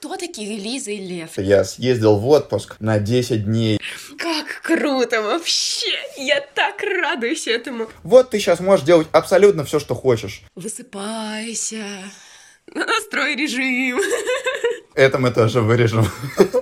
[0.00, 1.32] Кто такие Лиза и Лев?
[1.36, 3.78] Я съездил в отпуск на 10 дней.
[4.16, 5.94] Как круто вообще!
[6.16, 7.86] Я так радуюсь этому.
[8.02, 10.40] Вот ты сейчас можешь делать абсолютно все, что хочешь.
[10.54, 11.84] Высыпайся,
[12.72, 14.00] настрой режим.
[14.94, 16.06] Это мы тоже вырежем.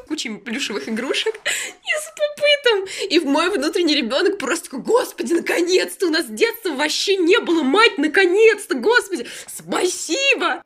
[0.08, 2.88] Кучей плюшевых игрушек и с попытом.
[3.08, 7.98] И мой внутренний ребенок просто такой, господи, наконец-то у нас детства вообще не было, мать,
[7.98, 10.60] наконец-то, господи, спасибо.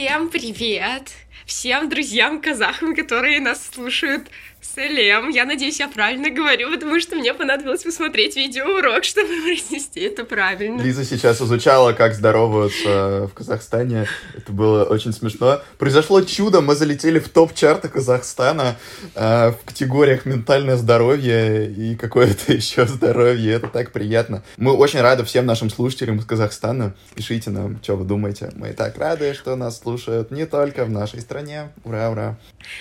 [0.00, 1.10] Всем привет!
[1.44, 4.30] Всем друзьям казахам, которые нас слушают
[4.80, 10.24] Салем, я надеюсь, я правильно говорю, потому что мне понадобилось посмотреть видеоурок, чтобы произнести это
[10.24, 10.80] правильно.
[10.80, 14.06] Лиза сейчас изучала, как здороваются в Казахстане.
[14.34, 15.60] Это было очень смешно.
[15.76, 18.76] Произошло чудо, мы залетели в топ-чарта Казахстана
[19.14, 23.52] э, в категориях ментальное здоровье и какое-то еще здоровье.
[23.52, 24.42] Это так приятно.
[24.56, 26.94] Мы очень рады всем нашим слушателям из Казахстана.
[27.14, 28.50] Пишите нам, что вы думаете.
[28.56, 31.68] Мы и так рады, что нас слушают не только в нашей стране.
[31.84, 32.38] Ура, ура.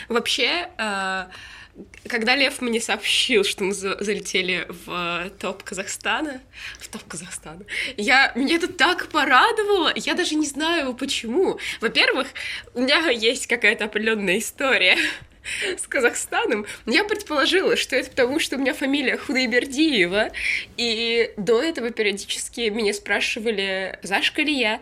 [0.08, 1.26] Вообще, э
[2.08, 6.42] когда Лев мне сообщил, что мы залетели в топ Казахстана,
[6.80, 7.66] в топ Казахстана,
[7.98, 11.60] я, меня это так порадовало, я даже не знаю почему.
[11.82, 12.28] Во-первых,
[12.74, 14.98] у меня есть какая-то определенная история
[15.78, 16.66] с Казахстаном.
[16.86, 20.32] Я предположила, что это потому, что у меня фамилия Худайбердиева,
[20.78, 23.98] и до этого периодически меня спрашивали,
[24.44, 24.80] ли я,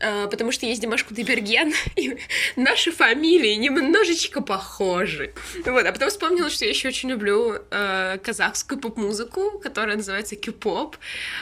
[0.00, 2.16] потому что есть Димаш Кудайберген, и
[2.56, 5.32] наши фамилии немножечко похожи.
[5.64, 10.96] Вот, а потом вспомнила, что я еще очень люблю э, казахскую поп-музыку, которая называется кю-поп.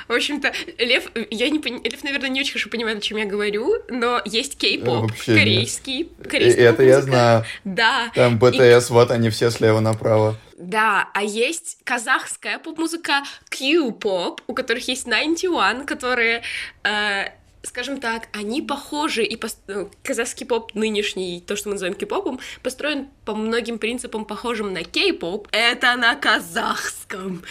[0.09, 1.83] В общем-то, Лев, я не пон...
[1.83, 6.63] Лев, наверное, не очень хорошо понимает, о чем я говорю, но есть кей-поп, корейский, корейский
[6.63, 7.45] Это я знаю.
[7.65, 8.11] Да.
[8.15, 8.93] Там БТС, и...
[8.93, 10.37] вот они все слева направо.
[10.59, 16.43] Да, а есть казахская поп-музыка Q-поп, у которых есть 91, которые
[16.83, 17.29] э,
[17.63, 19.59] скажем так, они похожи, и пост...
[19.67, 24.83] Ну, казахский поп нынешний, то, что мы называем кей-попом, построен по многим принципам, похожим на
[24.83, 25.49] кей-поп.
[25.53, 27.43] Это на казахском.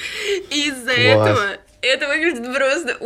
[0.50, 2.98] Из-за этого это выглядит просто...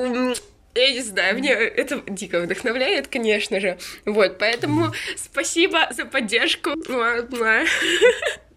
[0.74, 3.78] Я не знаю, мне это дико вдохновляет, конечно же.
[4.06, 6.72] Вот, поэтому спасибо за поддержку.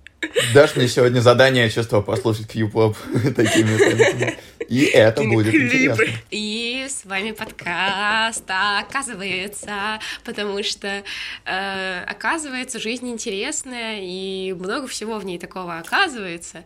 [0.53, 2.97] Дашь мне сегодня задание чувство послушать кью-поп
[3.37, 4.39] такими темпами.
[4.69, 6.05] И это будет интересно.
[6.31, 11.03] И с вами подкаст, оказывается, потому что,
[11.45, 16.65] э, оказывается, жизнь интересная, и много всего в ней такого оказывается.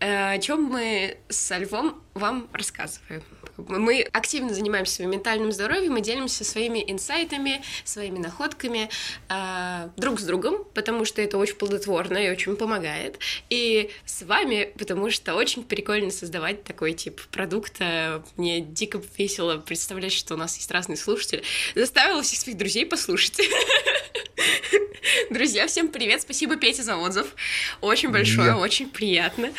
[0.00, 3.22] Э, о чем мы со Львом вам рассказываем.
[3.66, 8.88] Мы активно занимаемся своим ментальным здоровьем, мы делимся своими инсайтами, своими находками
[9.28, 13.18] э, друг с другом, потому что это очень плодотворно и очень помогает.
[13.50, 18.22] И с вами, потому что очень прикольно создавать такой тип продукта.
[18.36, 21.42] Мне дико весело представлять, что у нас есть разные слушатели.
[21.74, 23.40] Заставила всех своих друзей послушать.
[25.30, 26.22] Друзья, всем привет!
[26.22, 27.34] Спасибо, Петя, за отзыв.
[27.80, 29.52] Очень большое, очень приятно.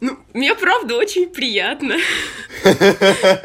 [0.00, 1.96] Ну, мне правда очень приятно.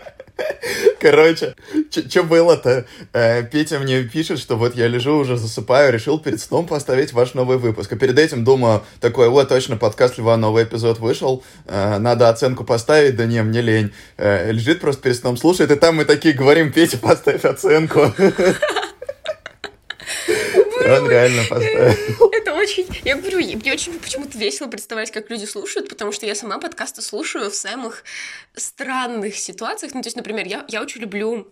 [1.00, 1.56] Короче,
[1.92, 2.86] что было-то?
[3.14, 7.34] Э, Петя мне пишет, что вот я лежу, уже засыпаю, решил перед сном поставить ваш
[7.34, 7.92] новый выпуск.
[7.94, 12.64] А перед этим думаю, такой, вот, точно, подкаст Льва, новый эпизод вышел, э, надо оценку
[12.64, 13.92] поставить, да не, мне лень.
[14.18, 18.14] Э, лежит просто перед сном, слушает, и там мы такие говорим, Петя, поставь оценку.
[20.98, 22.32] Он реально поставил.
[22.34, 22.88] Это очень...
[23.04, 27.02] Я говорю, мне очень почему-то весело представлять, как люди слушают, потому что я сама подкасты
[27.02, 28.04] слушаю в самых
[28.56, 29.94] странных ситуациях.
[29.94, 31.52] Ну, то есть, например, я, я очень люблю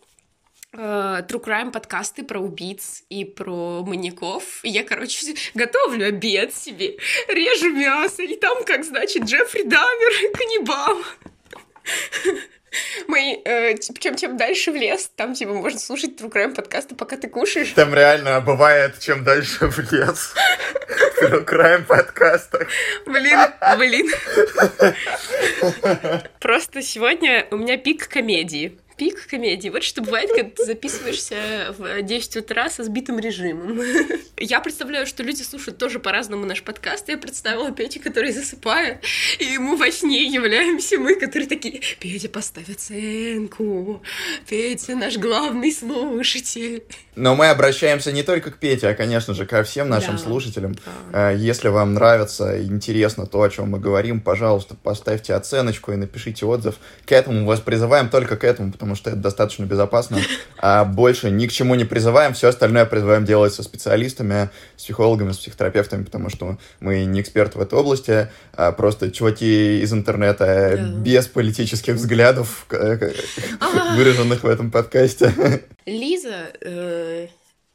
[0.74, 4.64] э, True Crime подкасты про убийц и про маньяков.
[4.64, 6.98] И я, короче, готовлю обед себе,
[7.28, 10.98] режу мясо, и там, как, значит, Джеффри Дамер, каннибал.
[13.08, 17.18] Мы, э, чем, чем дальше в лес, там, типа, можно слушать True Crime подкасты, пока
[17.18, 17.70] ты кушаешь.
[17.70, 20.34] Там реально бывает, чем дальше в лес.
[21.22, 22.68] True Crime подкастах.
[23.06, 23.40] Блин,
[23.78, 24.08] блин.
[26.40, 29.70] Просто сегодня у меня пик комедии пик комедии.
[29.70, 33.80] Вот что бывает, когда ты записываешься в 10 утра со сбитым режимом.
[34.38, 37.08] Я представляю, что люди слушают тоже по-разному наш подкаст.
[37.08, 39.04] Я представила Петю, который засыпает,
[39.40, 44.02] и ему во сне являемся мы, которые такие, Петя, поставь оценку,
[44.50, 46.84] Петя, наш главный слушатель.
[47.20, 50.22] Но мы обращаемся не только к Пете, а, конечно же, ко всем нашим Да.
[50.22, 50.76] слушателям.
[51.12, 51.32] Да.
[51.32, 56.46] Э, Если вам нравится интересно то, о чем мы говорим, пожалуйста, поставьте оценочку и напишите
[56.46, 56.76] отзыв.
[57.08, 60.18] К этому мы вас призываем только к этому, потому что это достаточно безопасно.
[60.60, 62.34] А больше ни к чему не призываем.
[62.34, 67.58] Все остальное призываем делать со специалистами, с психологами, с психотерапевтами, потому что мы не эксперты
[67.58, 70.84] в этой области, а просто чуваки из интернета Да.
[71.00, 72.76] без политических взглядов, к-
[73.60, 73.96] А.
[73.96, 75.34] выраженных в этом подкасте.
[75.86, 77.07] Лиза, э,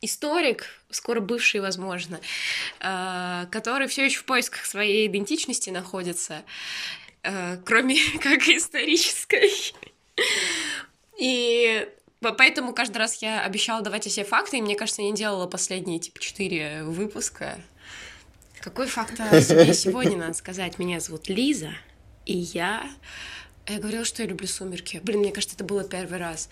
[0.03, 2.21] историк, скоро бывший, возможно,
[2.81, 6.43] э, который все еще в поисках своей идентичности находится,
[7.23, 9.51] э, кроме как исторической.
[11.19, 11.89] И
[12.21, 15.47] по- поэтому каждый раз я обещала давать себе факты, и мне кажется, я не делала
[15.47, 17.61] последние, типа, четыре выпуска.
[18.61, 20.79] Какой факт о себе сегодня надо сказать?
[20.79, 21.73] Меня зовут Лиза,
[22.27, 22.89] и я...
[23.69, 25.01] Я говорила, что я люблю «Сумерки».
[25.05, 26.49] Блин, мне кажется, это было первый раз.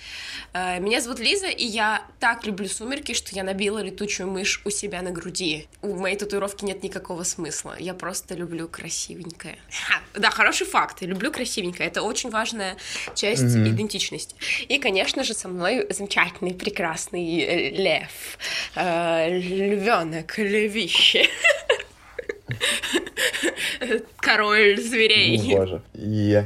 [0.53, 4.71] Э, Меня зовут Лиза, и я так люблю «Сумерки», что я набила летучую мышь у
[4.71, 5.67] себя на груди.
[5.83, 7.75] У моей татуировки нет никакого смысла.
[7.81, 9.59] Я просто люблю красивенькое.
[9.89, 11.03] Ха, Да, хороший факт.
[11.03, 11.89] Я люблю красивенькое.
[11.89, 12.77] Это очень важная
[13.17, 13.67] часть Мгм.
[13.71, 14.37] идентичности.
[14.69, 18.39] И, конечно же, со мной замечательный, прекрасный э, лев.
[18.77, 21.27] Э, Львенок, львище.
[24.19, 25.39] Король зверей.
[25.57, 25.83] Боже.
[25.95, 26.45] И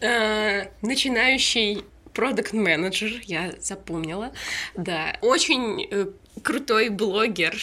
[0.00, 1.84] Э, начинающий
[2.14, 4.32] продукт менеджер я запомнила,
[4.74, 6.06] да, очень э,
[6.42, 7.54] крутой блогер,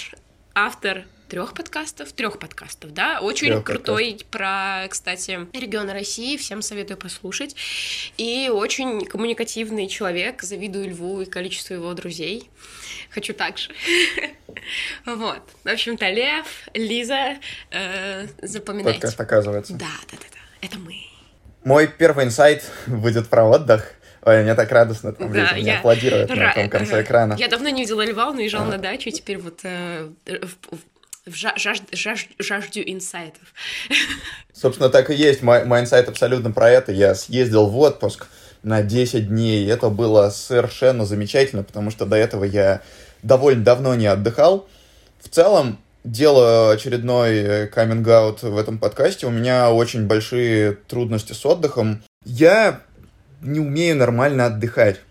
[0.53, 6.97] автор трех подкастов, трех подкастов, да, очень Трёх крутой про, кстати, регионы России, всем советую
[6.97, 7.55] послушать,
[8.17, 12.49] и очень коммуникативный человек, завидую Льву и количеству его друзей,
[13.09, 13.71] хочу так же.
[15.05, 17.37] Вот, в общем-то, Лев, Лиза,
[17.71, 18.99] э, запоминайте.
[18.99, 19.73] подкаст оказывается.
[19.73, 20.95] Да, да, да, да, это мы.
[21.63, 23.93] Мой первый инсайт будет про отдых.
[24.23, 27.35] Ой, мне так радостно, там Да, люди я аплодируют на том конце ра- экрана.
[27.37, 28.65] Я давно не видела льва, он уезжал А.
[28.65, 30.79] на дачу, и теперь вот э, в- в-
[31.27, 33.53] в жа- жаж- инсайтов.
[34.53, 35.41] Собственно, так и есть.
[35.41, 36.91] Мой, инсайт абсолютно про это.
[36.91, 38.27] Я съездил в отпуск
[38.63, 39.69] на 10 дней.
[39.69, 42.81] Это было совершенно замечательно, потому что до этого я
[43.23, 44.67] довольно давно не отдыхал.
[45.21, 49.27] В целом, делаю очередной каминг-аут в этом подкасте.
[49.27, 52.01] У меня очень большие трудности с отдыхом.
[52.23, 52.81] Я
[53.41, 55.01] не умею нормально отдыхать.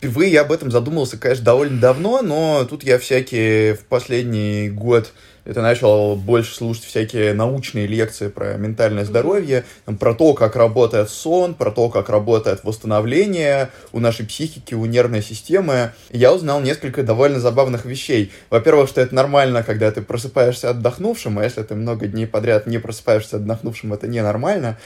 [0.00, 5.12] Впервые я об этом задумался, конечно, довольно давно, но тут я всякие в последний год
[5.50, 11.10] это начал больше слушать всякие научные лекции про ментальное здоровье, там, про то, как работает
[11.10, 15.90] сон, про то, как работает восстановление у нашей психики, у нервной системы.
[16.10, 18.30] И я узнал несколько довольно забавных вещей.
[18.48, 22.78] Во-первых, что это нормально, когда ты просыпаешься отдохнувшим, а если ты много дней подряд не
[22.78, 24.78] просыпаешься отдохнувшим, это ненормально.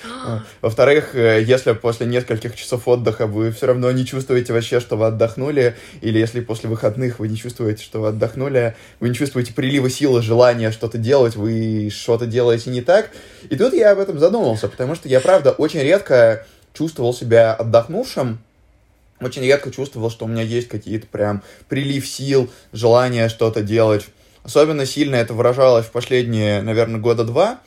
[0.62, 5.08] Во-вторых, э, если после нескольких часов отдыха вы все равно не чувствуете вообще, что вы
[5.08, 9.90] отдохнули, или если после выходных вы не чувствуете, что вы отдохнули, вы не чувствуете прилива
[9.90, 13.10] силы, желания что-то делать, вы что-то делаете не так.
[13.50, 18.38] И тут я об этом задумался, потому что я, правда, очень редко чувствовал себя отдохнувшим,
[19.20, 24.06] очень редко чувствовал, что у меня есть какие-то прям прилив сил, желание что-то делать.
[24.42, 27.60] Особенно сильно это выражалось в последние, наверное, года два.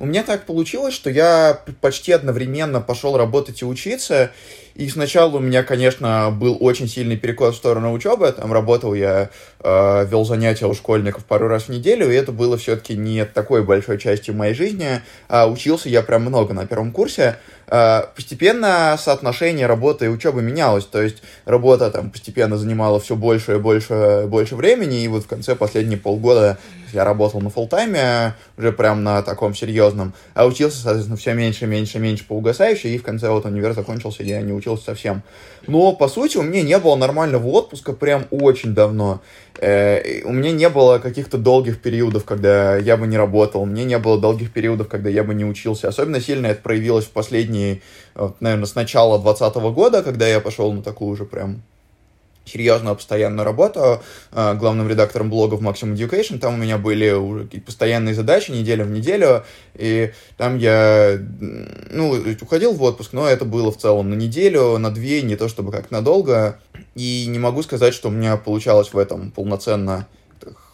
[0.00, 4.30] У меня так получилось, что я почти одновременно пошел работать и учиться.
[4.78, 8.30] И сначала у меня, конечно, был очень сильный перекос в сторону учебы.
[8.30, 9.28] Там работал я,
[9.58, 13.64] э, вел занятия у школьников пару раз в неделю, и это было все-таки не такой
[13.64, 15.02] большой частью моей жизни.
[15.28, 17.38] А учился я прям много на первом курсе.
[17.66, 20.84] Э, постепенно соотношение работы и учебы менялось.
[20.84, 25.02] То есть работа там постепенно занимала все больше и больше, больше времени.
[25.02, 26.56] И вот в конце последние полгода
[26.92, 31.98] я работал на фултайме, уже прям на таком серьезном, а учился, соответственно, все меньше, меньше,
[31.98, 35.22] меньше по угасающей, и в конце вот универ закончился, я не учился совсем.
[35.66, 39.20] Но, по сути, у меня не было нормального отпуска прям очень давно.
[39.60, 43.84] Э, у меня не было каких-то долгих периодов, когда я бы не работал, у меня
[43.84, 45.88] не было долгих периодов, когда я бы не учился.
[45.88, 47.82] Особенно сильно это проявилось в последние,
[48.40, 51.62] наверное, с начала 2020 года, когда я пошел на такую уже прям
[52.48, 54.02] серьезную постоянную работу
[54.32, 56.38] э, главным редактором блога в Maximum Education.
[56.38, 61.18] Там у меня были уже постоянные задачи неделя в неделю, и там я,
[61.90, 65.48] ну, уходил в отпуск, но это было в целом на неделю, на две, не то
[65.48, 66.58] чтобы как надолго,
[66.94, 70.06] и не могу сказать, что у меня получалось в этом полноценно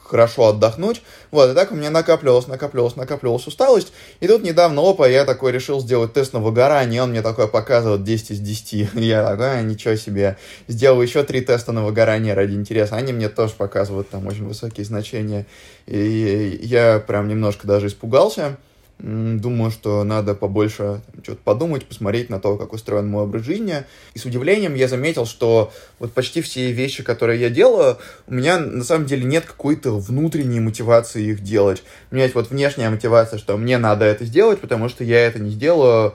[0.04, 1.02] хорошо отдохнуть.
[1.30, 3.92] Вот, и так у меня накапливалась, накапливалась, накапливалась усталость.
[4.20, 8.04] И тут недавно, опа, я такой решил сделать тест на выгорание, он мне такой показывает
[8.04, 8.72] 10 из 10.
[8.72, 10.36] И я такой, а, ничего себе.
[10.68, 12.96] Сделал еще три теста на выгорание ради интереса.
[12.96, 15.46] Они мне тоже показывают там очень высокие значения.
[15.86, 18.56] И я прям немножко даже испугался.
[18.98, 23.84] Думаю, что надо побольше что-то подумать, посмотреть на то, как устроен мой образ жизни.
[24.14, 27.98] И с удивлением я заметил, что вот почти все вещи, которые я делаю,
[28.28, 31.82] у меня на самом деле нет какой-то внутренней мотивации их делать.
[32.10, 35.40] У меня есть вот внешняя мотивация, что мне надо это сделать, потому что я это
[35.40, 36.14] не сделаю,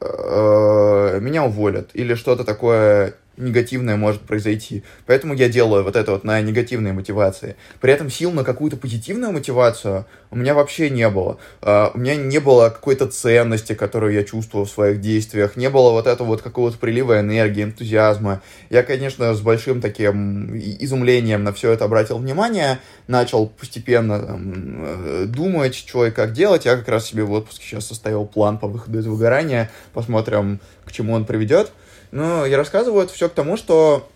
[0.00, 1.90] э, меня уволят.
[1.94, 4.84] Или что-то такое негативное может произойти.
[5.06, 7.56] Поэтому я делаю вот это вот на негативной мотивации.
[7.80, 11.38] При этом сил на какую-то позитивную мотивацию у меня вообще не было.
[11.60, 15.56] Uh, у меня не было какой-то ценности, которую я чувствовал в своих действиях.
[15.56, 18.42] Не было вот этого вот какого-то прилива энергии, энтузиазма.
[18.68, 22.78] Я, конечно, с большим таким изумлением на все это обратил внимание.
[23.08, 24.52] Начал постепенно там,
[24.84, 26.64] э, думать, что и как делать.
[26.64, 29.70] Я как раз себе в отпуске сейчас составил план по выходу из выгорания.
[29.92, 31.72] Посмотрим, к чему он приведет.
[32.10, 34.08] Но я рассказываю это все к тому, что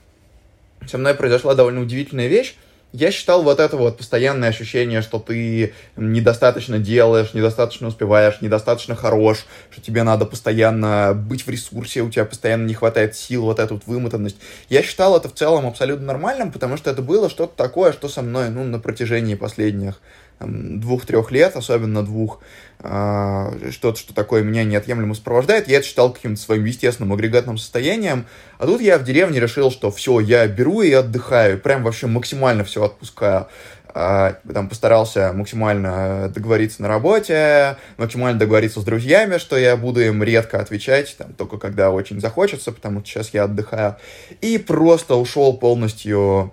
[0.86, 2.56] со мной произошла довольно удивительная вещь.
[2.92, 9.46] Я считал вот это вот постоянное ощущение, что ты недостаточно делаешь, недостаточно успеваешь, недостаточно хорош,
[9.72, 13.74] что тебе надо постоянно быть в ресурсе, у тебя постоянно не хватает сил, вот эту
[13.74, 14.36] вот вымотанность.
[14.68, 18.22] Я считал это в целом абсолютно нормальным, потому что это было что-то такое, что со
[18.22, 20.00] мной, ну, на протяжении последних
[20.46, 22.40] двух-трех лет, особенно двух,
[22.80, 28.26] а, что-то, что такое меня неотъемлемо сопровождает, я это считал каким-то своим естественным агрегатным состоянием,
[28.58, 32.64] а тут я в деревне решил, что все, я беру и отдыхаю, прям вообще максимально
[32.64, 33.48] все отпускаю.
[33.96, 40.20] А, там постарался максимально договориться на работе, максимально договориться с друзьями, что я буду им
[40.24, 43.96] редко отвечать, там, только когда очень захочется, потому что сейчас я отдыхаю.
[44.40, 46.52] И просто ушел полностью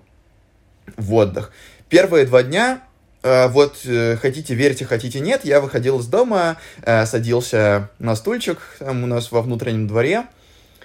[0.98, 1.52] в отдых.
[1.90, 2.82] Первые два дня
[3.24, 9.04] вот э, хотите верьте, хотите нет, я выходил из дома, э, садился на стульчик там
[9.04, 10.26] у нас во внутреннем дворе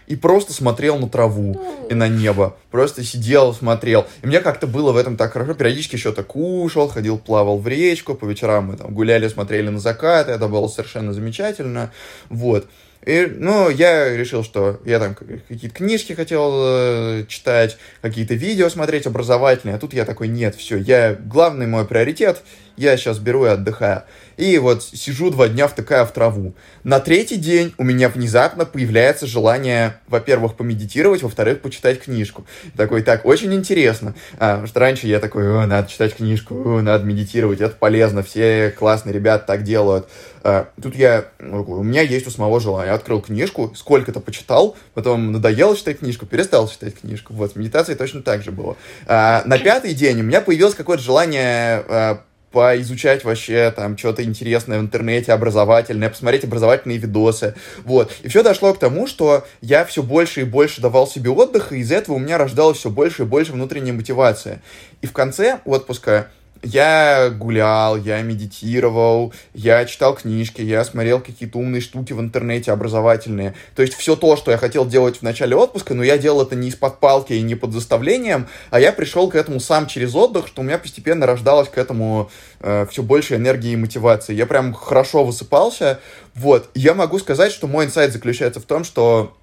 [0.07, 2.57] и просто смотрел на траву и на небо.
[2.71, 4.07] Просто сидел, смотрел.
[4.23, 5.55] И мне как-то было в этом так хорошо.
[5.55, 8.14] Периодически что-то кушал, ходил, плавал в речку.
[8.14, 10.28] По вечерам мы там гуляли, смотрели на закат.
[10.28, 11.90] Это было совершенно замечательно.
[12.28, 12.66] Вот.
[13.06, 19.06] И, ну, я решил, что я там какие-то книжки хотел э, читать, какие-то видео смотреть
[19.06, 22.42] образовательные, а тут я такой, нет, все, я, главный мой приоритет,
[22.76, 24.02] я сейчас беру и отдыхаю.
[24.37, 26.54] И вот сижу два дня, втыкая в траву.
[26.85, 32.47] На третий день у меня внезапно появляется желание, во-первых, помедитировать, во-вторых, почитать книжку.
[32.76, 34.14] Такой, так, очень интересно.
[34.38, 38.75] А, потому что раньше я такой, о, надо читать книжку, надо медитировать, это полезно, все
[38.78, 40.06] классные ребята так делают.
[40.42, 42.92] А, тут я, у меня есть у самого желания.
[42.92, 47.33] Открыл книжку, сколько-то почитал, потом надоело читать книжку, перестал читать книжку.
[47.33, 48.76] Вот, с медитацией точно так же было.
[49.06, 52.21] А, на пятый день у меня появилось какое-то желание а,
[52.56, 58.10] поизучать вообще там что-то интересное в интернете, образовательное, посмотреть образовательные видосы, вот.
[58.22, 61.80] И все дошло к тому, что я все больше и больше давал себе отдых, и
[61.80, 64.62] из этого у меня рождалось все больше и больше внутренней мотивации.
[65.02, 66.30] И в конце отпуска
[66.62, 73.54] я гулял, я медитировал, я читал книжки, я смотрел какие-то умные штуки в интернете образовательные.
[73.75, 76.56] То есть все то, что я хотел делать в начале отпуска, но я делал это
[76.56, 80.46] не из-под палки и не под заставлением, а я пришел к этому сам через отдых,
[80.46, 84.34] что у меня постепенно рождалось к этому э, все больше энергии и мотивации.
[84.34, 86.00] Я прям хорошо высыпался.
[86.34, 86.68] Вот.
[86.75, 89.34] я могу сказать, что мой инсайт заключается в том, что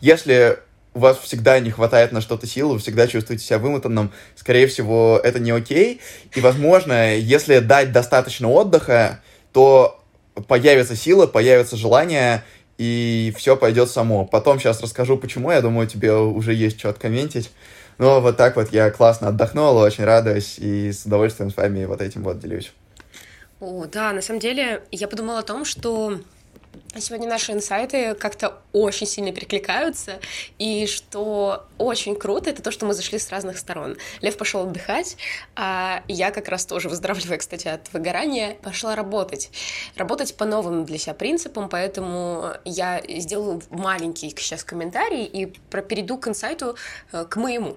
[0.00, 0.58] если
[0.94, 5.20] у вас всегда не хватает на что-то сил, вы всегда чувствуете себя вымотанным, скорее всего,
[5.22, 6.00] это не окей.
[6.34, 9.20] И, возможно, если дать достаточно отдыха,
[9.52, 10.00] то
[10.46, 12.44] появится сила, появится желание,
[12.78, 14.24] и все пойдет само.
[14.24, 15.50] Потом сейчас расскажу, почему.
[15.50, 17.50] Я думаю, тебе уже есть что откомментить.
[17.98, 22.00] Но вот так вот я классно отдохнул, очень радуюсь, и с удовольствием с вами вот
[22.00, 22.72] этим вот делюсь.
[23.60, 26.18] О, да, на самом деле я подумала о том, что
[26.98, 30.20] Сегодня наши инсайты как-то очень сильно перекликаются,
[30.58, 33.96] и что очень круто, это то, что мы зашли с разных сторон.
[34.20, 35.16] Лев пошел отдыхать,
[35.56, 39.50] а я как раз тоже, выздоравливая, кстати, от выгорания, пошла работать.
[39.96, 46.28] Работать по новым для себя принципам, поэтому я сделаю маленький сейчас комментарий и перейду к
[46.28, 46.76] инсайту,
[47.12, 47.76] э, к моему.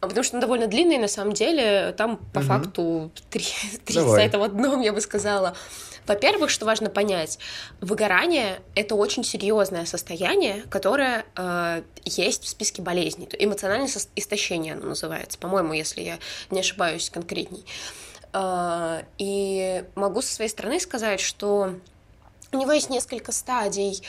[0.00, 2.46] Потому что он довольно длинный, на самом деле, там по угу.
[2.46, 3.46] факту три,
[3.84, 5.56] три сайта в одном, я бы сказала.
[6.06, 7.38] Во-первых, что важно понять,
[7.80, 13.28] выгорание— это очень серьезное состояние, которое э, есть в списке болезней.
[13.38, 16.18] Эмоциональное истощение оно называется, по-моему, если я
[16.50, 17.64] не ошибаюсь конкретней.
[18.32, 21.74] Э, и могу со своей стороны сказать, что
[22.50, 24.02] у него есть несколько стадий,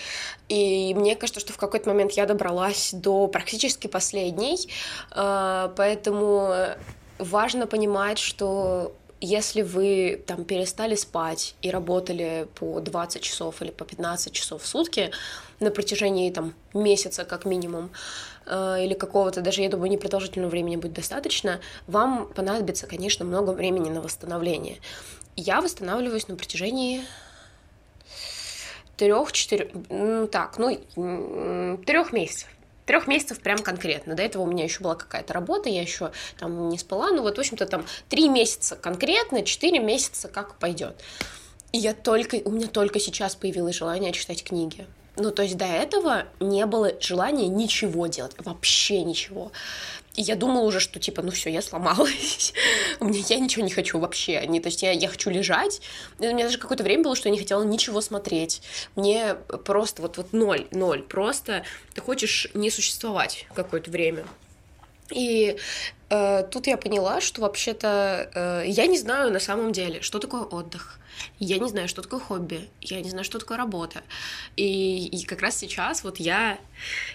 [0.49, 4.67] и мне кажется, что в какой-то момент я добралась до практически последней,
[5.11, 6.75] э, поэтому
[7.19, 8.93] важно понимать, что
[9.25, 14.67] если вы там перестали спать и работали по 20 часов или по 15 часов в
[14.67, 15.11] сутки
[15.61, 17.89] на протяжении там месяца как минимум,
[18.45, 23.89] э, или какого-то, даже, я думаю, непродолжительного времени будет достаточно, вам понадобится, конечно, много времени
[23.89, 24.79] на восстановление.
[25.37, 27.01] Я восстанавливаюсь на протяжении
[28.97, 32.49] трех-четырех, ну так, ну, трех месяцев.
[32.85, 34.15] Трех месяцев прям конкретно.
[34.15, 37.11] До этого у меня еще была какая-то работа, я еще там не спала.
[37.11, 40.95] Ну вот, в общем-то, там три месяца конкретно, четыре месяца как пойдет.
[41.71, 44.85] И я только, у меня только сейчас появилось желание читать книги.
[45.15, 49.51] Ну, то есть до этого не было желания ничего делать, вообще ничего.
[50.15, 52.53] И я думала уже, что типа, ну все, я сломалась.
[52.99, 54.45] Меня я ничего не хочу вообще.
[54.47, 55.81] Не, то есть я, я хочу лежать.
[56.19, 58.61] У меня даже какое-то время было, что я не хотела ничего смотреть.
[58.95, 61.01] Мне просто вот, вот ноль, ноль.
[61.01, 61.63] Просто
[61.95, 64.25] ты хочешь не существовать какое-то время.
[65.09, 65.57] И
[66.51, 70.99] тут я поняла, что вообще-то э, я не знаю на самом деле, что такое отдых.
[71.39, 74.01] Я не знаю, что такое хобби, я не знаю, что такое работа.
[74.55, 76.59] И, и как раз сейчас вот я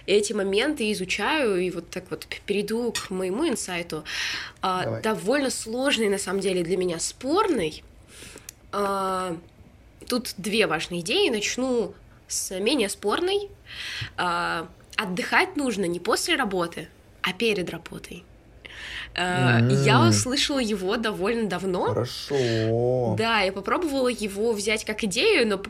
[0.05, 4.03] эти моменты изучаю и вот так вот перейду к моему инсайту.
[4.61, 7.83] А, довольно сложный, на самом деле, для меня спорный.
[8.71, 9.35] А,
[10.07, 11.29] тут две важные идеи.
[11.29, 11.93] Начну
[12.27, 13.49] с менее спорной.
[14.17, 16.87] А, отдыхать нужно не после работы,
[17.21, 18.23] а перед работой.
[19.15, 19.83] Mm-hmm.
[19.83, 21.87] Я услышала его довольно давно.
[21.87, 23.15] Хорошо.
[23.17, 25.61] Да, я попробовала его взять как идею, но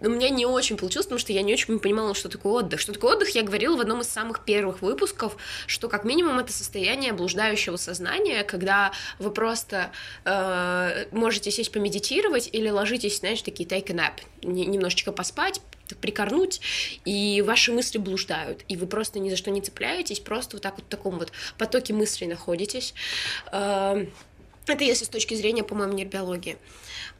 [0.00, 2.80] у меня не очень получилось, потому что я не очень понимала, что такое отдых.
[2.80, 6.52] Что такое отдых, я говорила в одном из самых первых выпусков, что как минимум это
[6.52, 9.90] состояние блуждающего сознания, когда вы просто
[10.24, 15.60] э, можете сесть помедитировать или ложитесь, знаешь, такие take a nap, немножечко поспать,
[16.00, 16.60] прикорнуть,
[17.04, 20.76] и ваши мысли блуждают, и вы просто ни за что не цепляетесь, просто вот так
[20.76, 22.94] вот в таком вот потоке мыслей находитесь.
[23.52, 24.06] Э,
[24.66, 26.58] это если с точки зрения, по-моему, нейробиологии.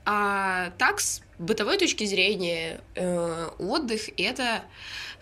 [0.05, 4.63] А так, с бытовой точки зрения, э, отдых— это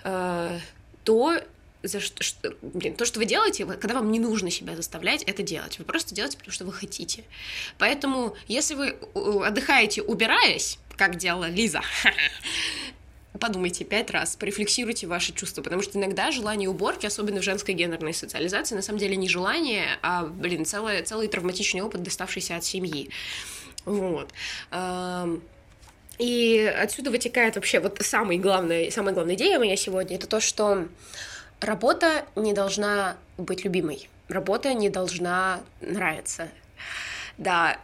[0.04, 0.58] э,
[1.04, 1.40] то,
[1.82, 5.42] за что, что, блин, то, что вы делаете, когда вам не нужно себя заставлять это
[5.42, 7.24] делать, вы просто делаете, потому что вы хотите.
[7.78, 11.82] Поэтому, если вы отдыхаете, убираясь, как делала Лиза,
[13.38, 18.14] подумайте пять раз, порефлексируйте ваши чувства, потому что иногда желание уборки, особенно в женской гендерной
[18.14, 23.10] социализации, на самом деле не желание, а, блин, целый, целый травматичный опыт, доставшийся от семьи.
[23.84, 24.32] Вот.
[26.18, 30.88] И отсюда вытекает вообще вот самая главная, самая главная идея моя сегодня, это то, что
[31.60, 36.48] работа не должна быть любимой, работа не должна нравиться.
[37.36, 37.78] Да,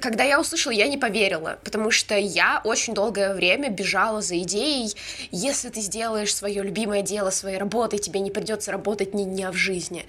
[0.00, 4.94] когда я услышала, я не поверила, потому что я очень долгое время бежала за идеей,
[5.32, 9.56] если ты сделаешь свое любимое дело своей работой, тебе не придется работать ни дня в
[9.56, 10.06] жизни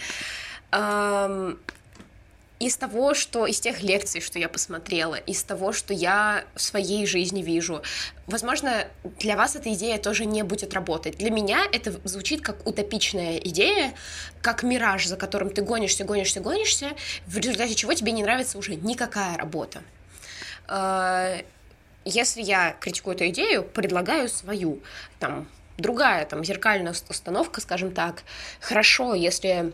[2.59, 7.05] из того, что из тех лекций, что я посмотрела, из того, что я в своей
[7.05, 7.81] жизни вижу,
[8.27, 8.85] возможно,
[9.19, 11.17] для вас эта идея тоже не будет работать.
[11.17, 13.93] Для меня это звучит как утопичная идея,
[14.41, 16.91] как мираж, за которым ты гонишься, гонишься, гонишься,
[17.25, 19.81] в результате чего тебе не нравится уже никакая работа.
[20.67, 21.37] А,
[22.03, 24.81] если я критикую эту идею, предлагаю свою,
[25.19, 28.23] там, другая, там, зеркальная установка, скажем так,
[28.59, 29.71] хорошо, если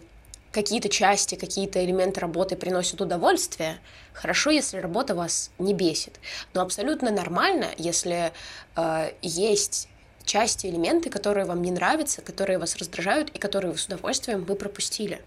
[0.56, 3.78] какие-то части, какие-то элементы работы приносят удовольствие,
[4.14, 6.18] хорошо, если работа вас не бесит.
[6.54, 8.32] Но абсолютно нормально, если
[8.78, 9.90] э, есть
[10.24, 14.56] части, элементы, которые вам не нравятся, которые вас раздражают и которые вы с удовольствием бы
[14.56, 15.22] пропустили.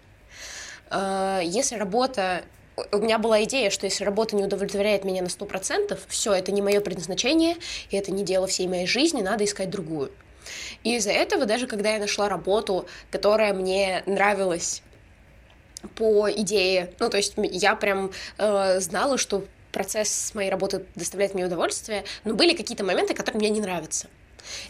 [0.89, 2.43] Э, если работа
[2.91, 6.63] у меня была идея, что если работа не удовлетворяет меня на 100%, все, это не
[6.63, 7.57] мое предназначение,
[7.91, 10.11] и это не дело всей моей жизни, надо искать другую.
[10.83, 14.81] И из-за этого, даже когда я нашла работу, которая мне нравилась
[15.95, 16.93] по идее.
[16.99, 22.33] Ну, то есть я прям э, знала, что процесс моей работы доставляет мне удовольствие, но
[22.33, 24.07] были какие-то моменты, которые мне не нравятся.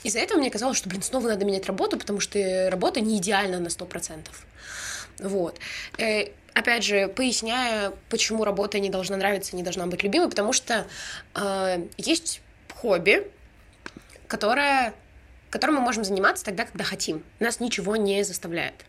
[0.04, 3.60] Из-за этого мне казалось, что, блин, снова надо менять работу, потому что работа не идеальна
[3.60, 4.28] на 100%.
[5.20, 5.60] Вот.
[5.98, 10.86] Э, опять же, поясняя, почему работа не должна нравиться, не должна быть любимой, потому что
[11.36, 12.42] э, есть
[12.74, 13.30] хобби,
[14.28, 14.94] которое,
[15.50, 17.24] которым мы можем заниматься тогда, когда хотим.
[17.40, 18.86] Нас ничего не заставляет.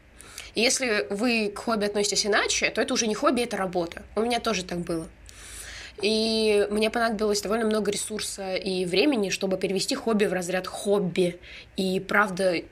[0.55, 4.03] И если вы к хобби относитесь иначе, то это уже не хобби, это работа.
[4.17, 5.09] У меня тоже так было.
[6.03, 11.39] И мне понадобилось довольно много ресурса и времени, чтобы перевести хобби в разряд хобби.
[11.77, 12.63] И правда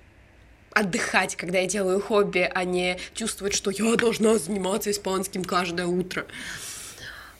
[0.72, 6.26] отдыхать, когда я делаю хобби, а не чувствовать, что я должна заниматься испанским каждое утро.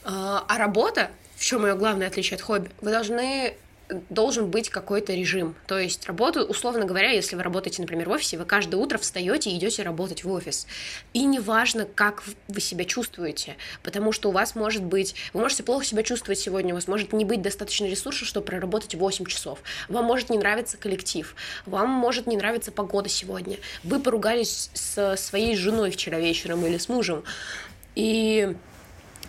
[0.05, 3.55] А, а работа, в чем мое главное отличие от хобби, вы должны
[4.11, 5.55] должен быть какой-то режим.
[5.67, 9.51] То есть работу, условно говоря, если вы работаете, например, в офисе, вы каждое утро встаете
[9.51, 10.67] и идете работать в офис.
[11.15, 15.85] И неважно, как вы себя чувствуете, потому что у вас может быть, вы можете плохо
[15.85, 19.61] себя чувствовать сегодня, у вас может не быть достаточно ресурсов, чтобы проработать 8 часов.
[19.89, 21.35] Вам может не нравиться коллектив,
[21.67, 23.57] вам может не нравиться погода сегодня.
[23.85, 27.25] Вы поругались со своей женой вчера вечером или с мужем.
[27.95, 28.55] И,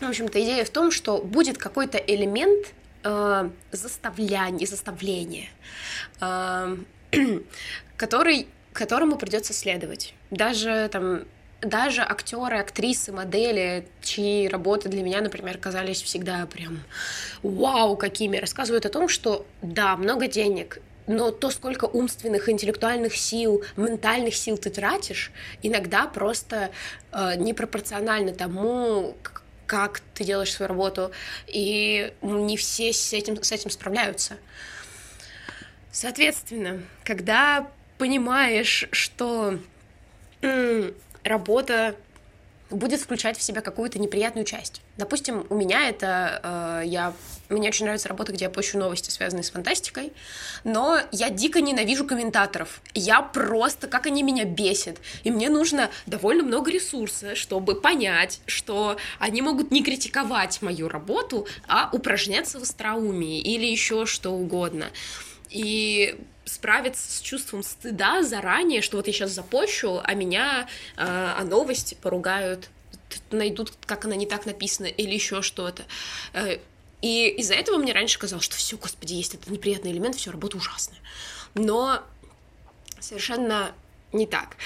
[0.02, 5.50] в общем-то, идея в том, что будет какой-то элемент э, заставляние, заставление,
[6.22, 6.78] э,
[7.98, 10.14] который, которому придется следовать.
[10.32, 11.24] Даже там
[11.62, 16.80] даже актеры, актрисы, модели, чьи работы для меня, например, казались всегда прям
[17.44, 23.64] вау какими, рассказывают о том, что да, много денег, но то, сколько умственных, интеллектуальных сил,
[23.76, 25.32] ментальных сил ты тратишь,
[25.64, 26.70] иногда просто
[27.12, 29.18] э, непропорционально тому,
[29.70, 31.12] как ты делаешь свою работу,
[31.46, 34.38] и не все с этим, с этим справляются.
[35.92, 39.60] Соответственно, когда понимаешь, что
[41.24, 41.96] работа
[42.72, 44.82] будет включать в себя какую-то неприятную часть.
[44.98, 46.82] Допустим, у меня это...
[46.82, 47.14] Э, я,
[47.50, 50.14] мне очень нравится работа, где я пощу новости, связанные с фантастикой,
[50.64, 52.82] но я дико ненавижу комментаторов.
[52.94, 53.88] Я просто...
[53.88, 54.98] Как они меня бесят.
[55.24, 61.48] И мне нужно довольно много ресурса, чтобы понять, что они могут не критиковать мою работу,
[61.68, 64.90] а упражняться в остроумии или еще что угодно.
[65.50, 71.44] И справиться с чувством стыда заранее, что вот я сейчас запощу, а меня, э, а
[71.44, 72.70] новости поругают,
[73.32, 75.84] найдут, как она не так написана, или еще что-то.
[77.02, 80.58] И из-за этого мне раньше казалось, что все, господи, есть этот неприятный элемент, все, работа
[80.58, 81.00] ужасная.
[81.54, 82.04] Но
[83.00, 83.72] совершенно
[84.12, 84.58] не так.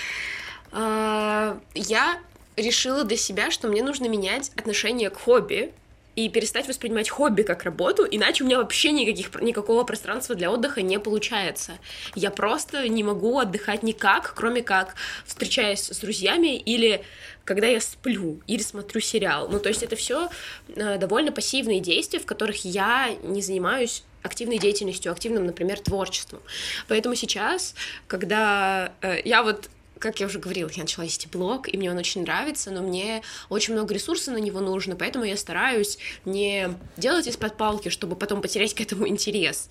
[0.72, 2.20] Э, я
[2.56, 5.74] решила для себя, что мне нужно менять отношение к хобби,
[6.16, 10.82] и перестать воспринимать хобби как работу, иначе у меня вообще никаких, никакого пространства для отдыха
[10.82, 11.80] не получается.
[12.16, 14.96] Я просто не могу отдыхать никак, кроме как
[15.26, 17.04] встречаясь с друзьями или
[17.46, 19.50] когда я сплю или смотрю сериал.
[19.50, 20.30] Ну, то есть это все
[20.76, 26.42] э, довольно пассивные действия, в которых я не занимаюсь активной деятельностью, активным, например, творчеством.
[26.88, 27.76] Поэтому сейчас,
[28.08, 29.70] когда э, я вот
[30.04, 33.22] как я уже говорила, я начала вести блог, и мне он очень нравится, но мне
[33.48, 38.42] очень много ресурсов на него нужно, поэтому я стараюсь не делать из-под палки, чтобы потом
[38.42, 39.70] потерять к этому интерес,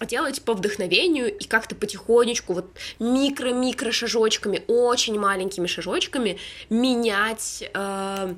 [0.00, 2.66] а делать по вдохновению и как-то потихонечку, вот
[2.98, 6.38] микро-микро шажочками, очень маленькими шажочками
[6.70, 8.34] менять э,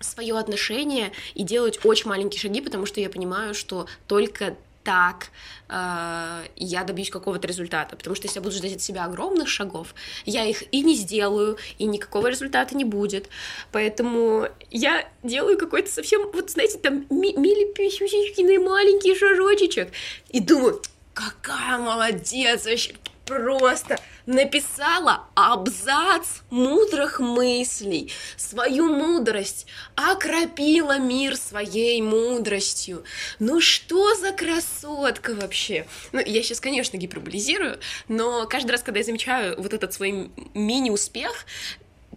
[0.00, 5.28] свое отношение и делать очень маленькие шаги, потому что я понимаю, что только так
[5.68, 7.96] э, я добьюсь какого-то результата.
[7.96, 11.56] Потому что если я буду ждать от себя огромных шагов, я их и не сделаю,
[11.78, 13.28] и никакого результата не будет.
[13.70, 19.92] Поэтому я делаю какой-то совсем, вот знаете, там ми- маленький шажочек.
[20.30, 20.82] И думаю,
[21.14, 33.04] какая молодец, вообще просто написала абзац мудрых мыслей, свою мудрость, окропила мир своей мудростью.
[33.38, 35.86] Ну что за красотка вообще?
[36.12, 41.46] Ну, я сейчас, конечно, гиперболизирую, но каждый раз, когда я замечаю вот этот свой мини-успех,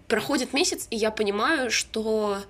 [0.07, 2.43] проходит месяц, и я понимаю, что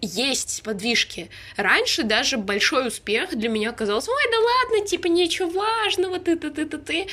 [0.00, 1.30] есть подвижки.
[1.56, 7.06] Раньше даже большой успех для меня казался, ой, да ладно, типа ничего важного, ты-ты-ты-ты-ты.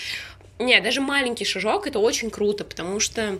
[0.59, 3.39] Не, даже маленький шажок это очень круто, потому что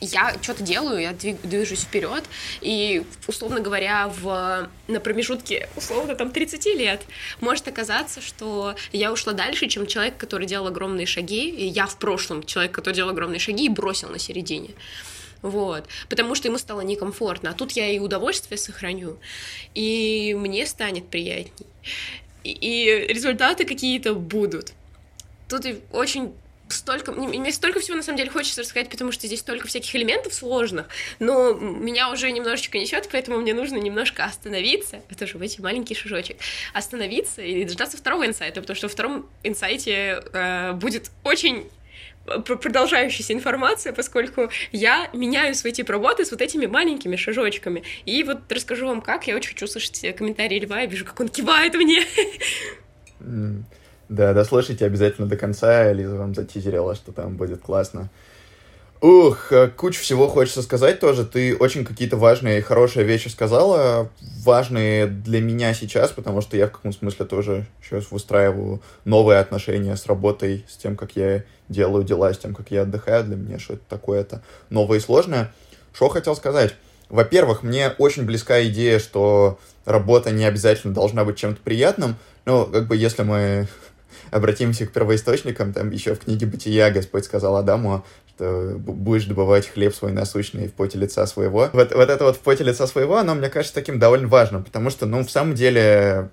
[0.00, 2.24] я что-то делаю, я движусь вперед,
[2.60, 7.02] и, условно говоря, в, на промежутке, условно, там, 30 лет,
[7.40, 11.96] может оказаться, что я ушла дальше, чем человек, который делал огромные шаги, и я в
[11.98, 14.70] прошлом человек, который делал огромные шаги и бросил на середине.
[15.42, 15.86] Вот.
[16.08, 17.50] Потому что ему стало некомфортно.
[17.50, 19.18] А тут я и удовольствие сохраню,
[19.74, 21.66] и мне станет приятней.
[22.44, 24.72] И, и результаты какие-то будут
[25.58, 26.34] тут очень
[26.68, 30.32] столько, мне столько всего на самом деле хочется рассказать, потому что здесь столько всяких элементов
[30.32, 30.88] сложных,
[31.18, 35.94] но меня уже немножечко несет, поэтому мне нужно немножко остановиться, это же в эти маленький
[35.94, 36.38] шажочек,
[36.72, 41.68] остановиться и дождаться второго инсайта, потому что во втором инсайте э, будет очень
[42.24, 47.82] продолжающаяся информация, поскольку я меняю свои тип работы с вот этими маленькими шажочками.
[48.06, 51.28] И вот расскажу вам как, я очень хочу слышать комментарии Льва, я вижу, как он
[51.28, 52.06] кивает мне.
[54.08, 58.10] Да, дослушайте обязательно до конца, Лиза вам затизерила, что там будет классно.
[59.00, 61.26] Ух, э, куча всего хочется сказать тоже.
[61.26, 64.10] Ты очень какие-то важные и хорошие вещи сказала,
[64.42, 69.94] важные для меня сейчас, потому что я в каком смысле тоже сейчас выстраиваю новые отношения
[69.96, 73.24] с работой, с тем, как я делаю дела, с тем, как я отдыхаю.
[73.24, 75.52] Для меня что это такое, это новое и сложное.
[75.92, 76.74] Что хотел сказать?
[77.10, 82.16] Во-первых, мне очень близка идея, что работа не обязательно должна быть чем-то приятным.
[82.46, 83.68] Ну, как бы если мы
[84.34, 89.94] обратимся к первоисточникам, там еще в книге «Бытия» Господь сказал Адаму, что будешь добывать хлеб
[89.94, 91.70] свой насущный в поте лица своего.
[91.72, 94.90] Вот, вот это вот в поте лица своего, оно, мне кажется, таким довольно важным, потому
[94.90, 96.30] что, ну, в самом деле,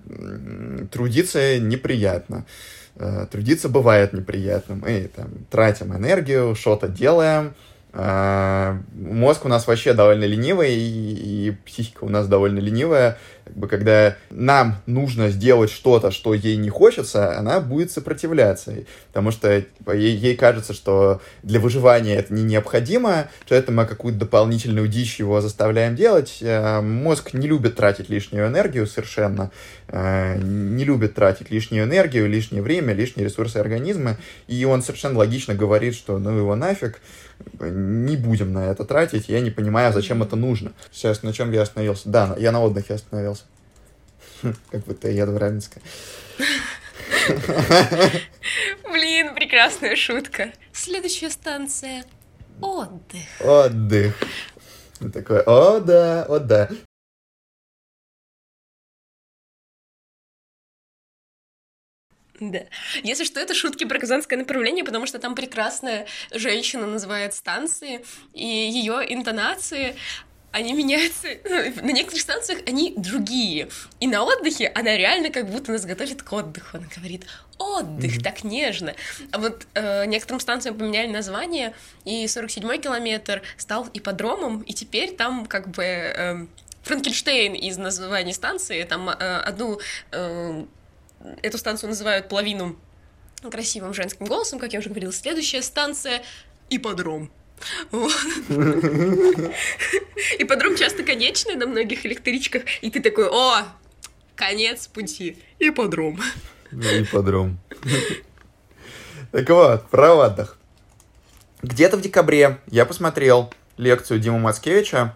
[0.92, 2.48] трудиться неприятно.
[2.96, 4.76] Э, трудиться бывает неприятно.
[4.76, 7.54] Мы там тратим энергию, что-то делаем,
[7.94, 13.18] мозг у нас вообще довольно ленивый, и, и психика у нас довольно ленивая.
[13.44, 18.74] Как бы, когда нам нужно сделать что-то, что ей не хочется, она будет сопротивляться.
[19.08, 24.20] Потому что типа, ей, ей кажется, что для выживания это не необходимо, поэтому мы какую-то
[24.20, 26.38] дополнительную дичь его заставляем делать.
[26.42, 29.52] Э, мозг не любит тратить лишнюю энергию совершенно,
[29.90, 35.56] э, не любит тратить лишнюю энергию, лишнее время, лишние ресурсы организма, и он совершенно логично
[35.56, 37.02] говорит, что ну его нафиг,
[37.60, 40.74] не будем на это тратить, я не понимаю, зачем это нужно.
[40.92, 42.10] Сейчас, на чем я остановился?
[42.10, 43.44] Да, я на отдыхе остановился.
[44.72, 45.84] Как будто я Раменское.
[48.92, 50.52] Блин, прекрасная шутка.
[50.74, 52.04] Следующая станция—
[52.62, 53.22] отдых.
[53.40, 54.16] Отдых.
[55.14, 56.70] Такой, о да, о да.
[62.42, 62.62] Да.
[63.04, 68.46] Если что, это шутки про казанское направление, потому что там прекрасная женщина называет станции, и
[68.46, 69.96] ее интонации
[70.52, 71.28] они меняются.
[71.82, 73.70] На некоторых станциях они другие.
[74.00, 76.78] И на отдыхе она реально как будто нас готовит к отдыху.
[76.78, 77.26] Она говорит
[77.58, 78.24] отдых, mm-hmm.
[78.24, 78.96] так нежно.
[79.32, 81.74] А вот э, некоторым станциям поменяли название,
[82.06, 86.46] и 47-й километр стал ипподромом, и теперь там как бы э,
[86.84, 89.80] Франкенштейн из названия станции, там э, одну
[90.12, 90.66] э,
[91.42, 92.78] эту станцию называют половину
[93.50, 95.12] красивым женским голосом, как я уже говорила.
[95.12, 96.24] Следующая станция—
[96.70, 97.32] ипподром.
[97.92, 98.14] Вот.
[100.40, 103.68] Ипподром часто конечный на многих электричках, и ты такой, о,
[104.36, 106.20] конец пути, ипподром.
[106.72, 107.60] Ну, ипподром.
[109.32, 110.58] Так вот, про отдых.
[111.62, 115.16] Где-то в декабре я посмотрел лекцию Димы Мацкевича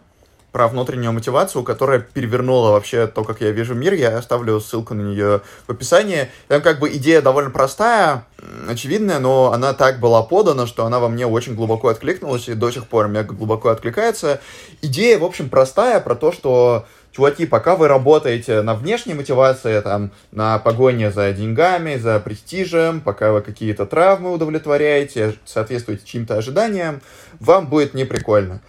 [0.55, 3.91] про внутреннюю мотивацию, которая перевернула вообще то, как я вижу мир.
[3.91, 6.29] Я оставлю ссылку на нее в описании.
[6.47, 8.25] Там как бы идея довольно простая,
[8.69, 12.71] очевидная, но она так была подана, что она во мне очень глубоко откликнулась и до
[12.71, 14.39] сих пор мне глубоко откликается.
[14.81, 20.11] Идея, в общем, простая про то, что чуваки, пока вы работаете на внешней мотивации, там,
[20.31, 27.01] на погоне за деньгами, за престижем, пока вы какие-то травмы удовлетворяете, соответствуете чьим-то ожиданиям,
[27.41, 28.61] вам будет неприкольно.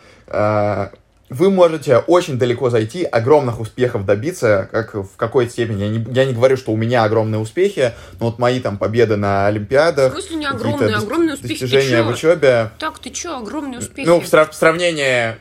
[1.28, 5.82] Вы можете очень далеко зайти, огромных успехов добиться, как в какой степени.
[5.82, 9.16] Я не, я не говорю, что у меня огромные успехи, но вот мои там победы
[9.16, 10.12] на Олимпиадах.
[10.12, 11.60] В смысле не огромные, огромные успехи?
[11.60, 12.70] Достижения в учебе.
[12.78, 14.06] Так, ты чё, огромные успехи?
[14.06, 15.36] Ну, в, срав- в сравнении...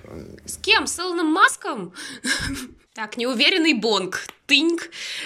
[0.46, 0.88] С кем?
[0.88, 1.94] С Элоном Маском?
[2.96, 4.84] Так, неуверенный Бонг, Тыньк.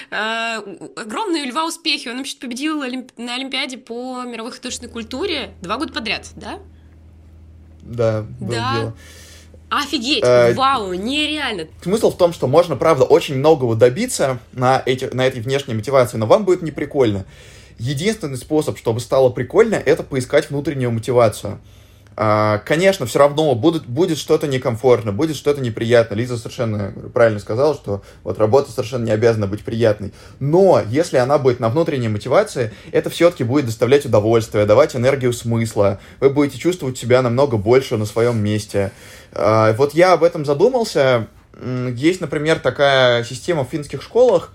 [0.09, 0.57] Э,
[0.95, 2.07] огромные у Льва успехи.
[2.07, 3.11] Он вообще победил олимп...
[3.15, 6.57] на Олимпиаде по мировой художественной культуре два года подряд, да?
[7.83, 8.73] Да, было да.
[8.73, 8.97] дело.
[9.69, 11.67] Офигеть, э, вау, нереально.
[11.81, 16.17] Смысл в том, что можно, правда, очень многого добиться на, эти, на этой внешней мотивации,
[16.17, 17.25] но вам будет неприкольно.
[17.77, 21.59] Единственный способ, чтобы стало прикольно, это поискать внутреннюю мотивацию.
[22.21, 26.15] А, конечно, все равно будет, будет что-то некомфортно, будет что-то неприятно.
[26.15, 30.11] Лиза совершенно правильно сказала, что вот работа совершенно не обязана быть приятной.
[30.41, 36.01] Но если она будет на внутренней мотивации, это все-таки будет доставлять удовольствие, давать энергию смысла.
[36.19, 38.91] Вы будете чувствовать себя намного больше на своем месте.
[39.33, 41.27] А, вот я об этом задумался.
[41.93, 44.53] Есть, например, такая система в финских школах,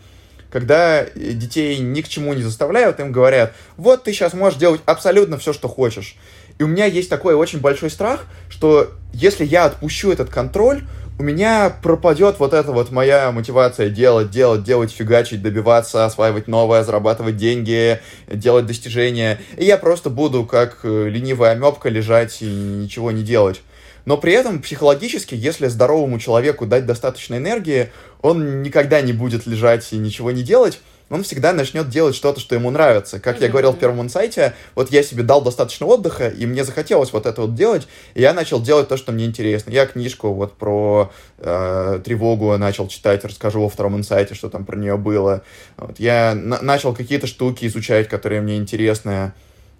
[0.51, 5.37] когда детей ни к чему не заставляют, им говорят, вот ты сейчас можешь делать абсолютно
[5.37, 6.17] все, что хочешь.
[6.59, 10.85] И у меня есть такой очень большой страх, что если я отпущу этот контроль,
[11.19, 16.83] у меня пропадет вот эта вот моя мотивация делать, делать, делать, фигачить, добиваться, осваивать новое,
[16.83, 19.41] зарабатывать деньги, делать достижения.
[19.57, 23.63] И я просто буду как э, ленивая амебка лежать и ничего не делать.
[24.05, 27.91] Но при этом психологически, если здоровому человеку дать достаточно энергии,
[28.23, 32.55] он никогда не будет лежать и ничего не делать, он всегда начнет делать что-то, что
[32.55, 33.21] ему нравится.
[33.21, 37.13] Как я говорил в первом инсайте, вот я себе дал достаточно отдыха, и мне захотелось
[37.13, 39.71] вот это вот делать, и я начал делать то, что мне интересно.
[39.71, 44.77] Я книжку вот про э, тревогу начал читать, расскажу во втором инсайте, что там про
[44.77, 45.43] нее было.
[45.77, 49.33] Вот, я начал какие-то штуки изучать, которые мне интересны.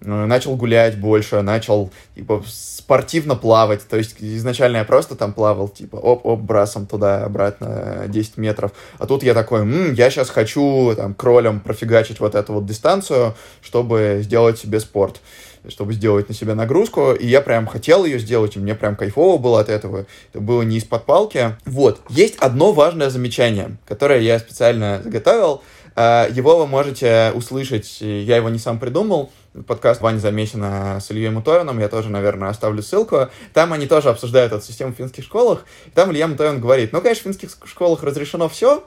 [0.05, 5.67] Э, начал гулять больше, начал типа спортивно плавать, то есть изначально я просто там плавал,
[5.67, 11.13] типа оп-оп, брасом туда-обратно 10 метров, а тут я такой, М, я сейчас хочу там
[11.15, 15.21] кролем профигачить вот эту вот дистанцию, чтобы сделать себе спорт
[15.67, 19.39] чтобы сделать на себя нагрузку, и я прям хотел ее сделать, и мне прям кайфово
[19.39, 20.05] было от этого.
[20.31, 21.55] Это было не из-под палки.
[21.65, 22.01] Вот.
[22.09, 25.63] Есть одно важное замечание, которое я специально заготовил.
[25.95, 29.31] Э, его вы можете услышать, я его не сам придумал,
[29.63, 33.29] подкаст Вани Замесина с Ильей Мутовиным, я тоже, наверное, оставлю ссылку.
[33.53, 35.65] Там они тоже обсуждают эту систему в финских школах.
[35.85, 38.83] И там Илья Мутовин говорит, ну, конечно, в финских школах разрешено все,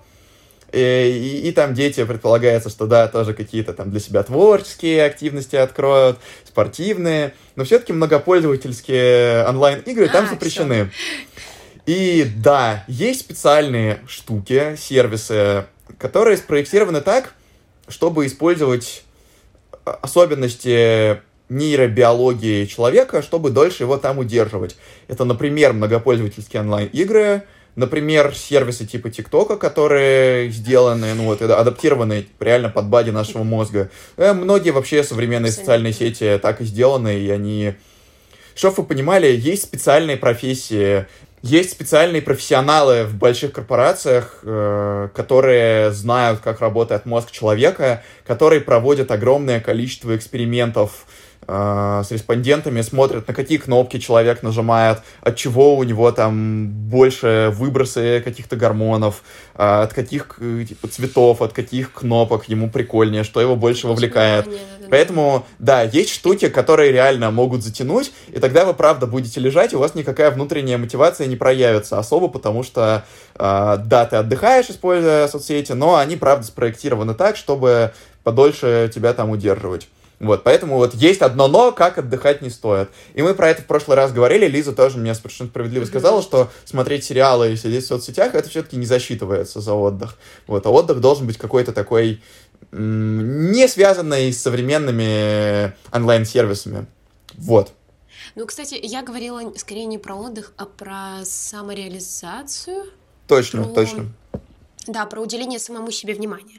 [0.70, 5.56] и, и, и там дети, предполагается, что да, тоже какие-то там для себя творческие активности
[5.56, 10.90] откроют, спортивные, но все-таки многопользовательские онлайн-игры а, там запрещены.
[10.90, 11.44] Все.
[11.86, 15.64] И да, есть специальные штуки, сервисы,
[15.96, 17.32] которые спроектированы так,
[17.88, 19.04] чтобы использовать
[19.92, 24.76] особенности нейробиологии человека, чтобы дольше его там удерживать.
[25.08, 27.44] Это, например, многопользовательские онлайн-игры,
[27.76, 33.90] например, сервисы типа ТикТока, которые сделаны, ну вот, адаптированы реально под бади нашего мозга.
[34.16, 37.74] Э, многие вообще современные социальные сети так и сделаны, и они...
[38.54, 41.06] Чтобы вы понимали, есть специальные профессии,
[41.42, 49.10] есть специальные профессионалы в больших корпорациях, э, которые знают, как работает мозг человека, которые проводят
[49.10, 51.06] огромное количество экспериментов
[51.46, 57.52] э, с респондентами, смотрят, на какие кнопки человек нажимает, от чего у него там больше
[57.54, 59.22] выбросы каких-то гормонов,
[59.54, 64.48] э, от каких типа, цветов, от каких кнопок ему прикольнее, что его больше вовлекает.
[64.90, 69.76] Поэтому, да, есть штуки, которые реально могут затянуть, и тогда вы, правда, будете лежать, и
[69.76, 75.28] у вас никакая внутренняя мотивация не проявится особо, потому что, э, да, ты отдыхаешь, используя
[75.28, 79.88] соцсети, но они, правда, спроектированы так, чтобы подольше тебя там удерживать.
[80.20, 82.90] Вот, поэтому вот есть одно но, как отдыхать не стоит.
[83.14, 86.50] И мы про это в прошлый раз говорили, Лиза тоже мне совершенно справедливо сказала, что
[86.64, 90.18] смотреть сериалы и сидеть в соцсетях, это все-таки не засчитывается за отдых.
[90.48, 92.20] Вот, а отдых должен быть какой-то такой
[92.72, 96.86] не связанный с современными онлайн-сервисами.
[97.34, 97.72] Вот.
[98.34, 102.84] Ну, кстати, я говорила скорее не про отдых, а про самореализацию.
[103.26, 103.74] Точно, про...
[103.74, 104.06] точно.
[104.88, 106.58] Да, про уделение самому себе внимания.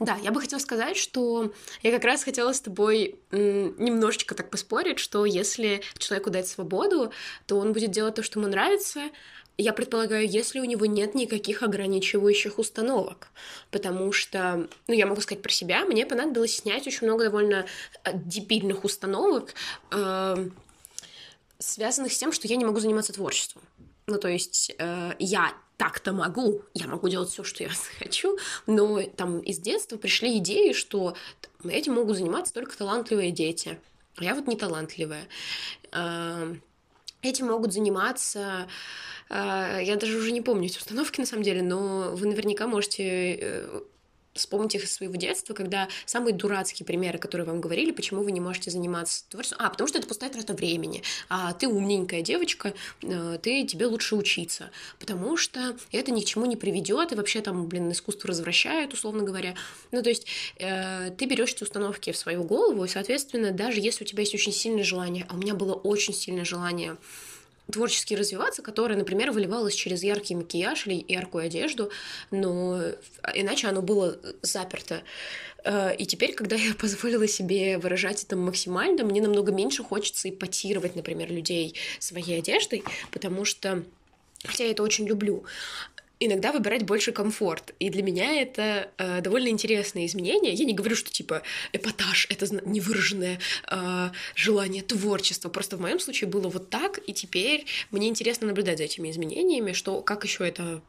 [0.00, 4.98] Да, я бы хотела сказать, что я как раз хотела с тобой немножечко так поспорить,
[4.98, 7.12] что если человеку дать свободу,
[7.46, 9.02] то он будет делать то, что ему нравится,
[9.60, 13.28] я предполагаю, если у него нет никаких ограничивающих установок,
[13.70, 17.66] потому что, ну, я могу сказать про себя, мне понадобилось снять очень много довольно
[18.04, 19.54] э, дебильных установок,
[19.90, 20.48] э,
[21.58, 23.62] связанных с тем, что я не могу заниматься творчеством.
[24.06, 28.36] Ну, то есть э, я так-то могу, я могу делать все, что я хочу,
[28.66, 31.16] но там из детства пришли идеи, что
[31.64, 33.80] этим могут заниматься только талантливые дети,
[34.16, 35.26] а я вот не талантливая.
[35.92, 36.54] Э,
[37.22, 38.68] этим могут заниматься
[39.30, 43.62] э, я даже уже не помню эти установки на самом деле, но вы наверняка можете
[44.38, 48.40] вспомнить их из своего детства, когда самые дурацкие примеры, которые вам говорили, почему вы не
[48.40, 49.58] можете заниматься творчеством.
[49.64, 51.02] А, потому что это пустая трата времени.
[51.28, 56.46] А ты умненькая девочка, э, ты, тебе лучше учиться, потому что это ни к чему
[56.46, 59.54] не приведет, и вообще там, блин, искусство развращает, условно говоря.
[59.90, 64.04] Ну, то есть э, ты берешь эти установки в свою голову, и, соответственно, даже если
[64.04, 66.96] у тебя есть очень сильное желание, а у меня было очень сильное желание
[67.70, 71.90] творчески развиваться, которое, например, выливалось через яркий макияж или яркую одежду,
[72.30, 72.82] но
[73.34, 75.02] иначе оно было заперто.
[75.64, 80.96] Э, и теперь, когда я позволила себе выражать это максимально, мне намного меньше хочется ипотировать,
[80.96, 83.82] например, людей своей одеждой, потому что
[84.44, 85.44] Хотя я это очень люблю
[86.20, 87.74] иногда выбирать больше комфорт.
[87.78, 90.52] И для меня это э, довольно интересное изменение.
[90.52, 93.38] Я не говорю, что типа эпатаж— это невыраженное
[93.70, 95.48] э, желание творчества.
[95.48, 99.72] Просто в моем случае было вот так, и теперь мне интересно наблюдать за этими изменениями,
[99.72, 100.82] что как еще это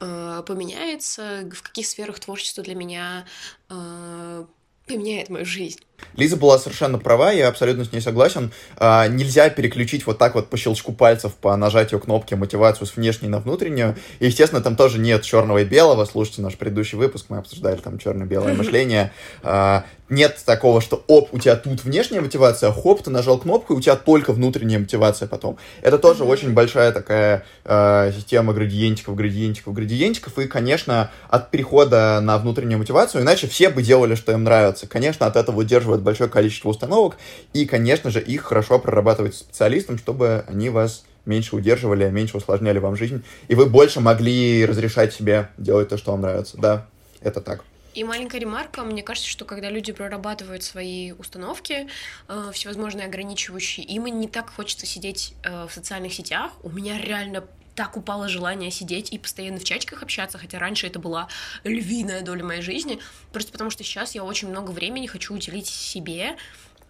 [0.00, 3.26] э, поменяется, в каких сферах творчество для меня
[3.68, 4.44] э,
[4.86, 5.80] поменяет мою жизнь.
[6.16, 8.52] Лиза была совершенно права, я абсолютно с ней согласен.
[8.76, 13.28] А, нельзя переключить вот так вот по щелчку пальцев, по нажатию кнопки мотивацию с внешней
[13.28, 13.96] на внутреннюю.
[14.18, 16.04] И, естественно, там тоже нет черного и белого.
[16.04, 19.12] Слушайте наш предыдущий выпуск, мы обсуждали там черно-белое мышление.
[19.42, 23.76] А, нет такого, что оп, у тебя тут внешняя мотивация, хоп, ты нажал кнопку, и
[23.76, 25.56] у тебя только внутренняя мотивация потом.
[25.82, 30.38] Это тоже очень большая такая э, система градиентиков, градиентиков, градиентиков.
[30.38, 34.88] И, конечно, от перехода на внутреннюю мотивацию, иначе все бы делали, что им нравится.
[34.88, 37.16] Конечно, от этого удерживать поддерживает большое количество установок,
[37.52, 42.96] и, конечно же, их хорошо прорабатывать специалистам, чтобы они вас меньше удерживали, меньше усложняли вам
[42.96, 46.56] жизнь, и вы больше могли разрешать себе делать то, что вам нравится.
[46.56, 46.86] Да,
[47.20, 47.64] это так.
[47.92, 51.88] И маленькая ремарка, мне кажется, что когда люди прорабатывают свои установки,
[52.28, 56.52] э, всевозможные ограничивающие, им не так хочется сидеть э, в социальных сетях.
[56.62, 57.42] У меня реально
[57.80, 61.28] так упало желание сидеть и постоянно в чатиках общаться, хотя раньше это была
[61.64, 62.98] львиная доля моей жизни,
[63.32, 66.36] просто потому что сейчас я очень много времени хочу уделить себе,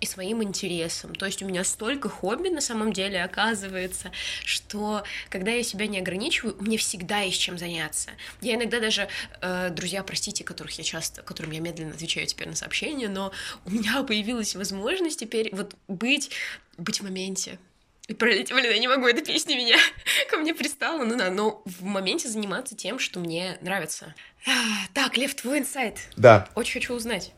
[0.00, 1.14] и своим интересам.
[1.14, 4.10] То есть у меня столько хобби на самом деле оказывается,
[4.44, 8.10] что когда я себя не ограничиваю, мне всегда есть чем заняться.
[8.40, 9.08] Я иногда даже,
[9.42, 13.30] э, друзья, простите, которых я часто, которым я медленно отвечаю теперь на сообщения, но
[13.66, 16.30] у меня появилась возможность теперь вот быть,
[16.78, 17.58] быть в моменте,
[18.10, 19.76] и пролететь, блин, я не могу, эта песня меня
[20.30, 24.14] ко мне пристала, ну да, но в моменте заниматься тем, что мне нравится.
[24.94, 25.98] Так, Лев, твой инсайт.
[26.16, 26.48] Да.
[26.56, 27.32] Очень хочу узнать.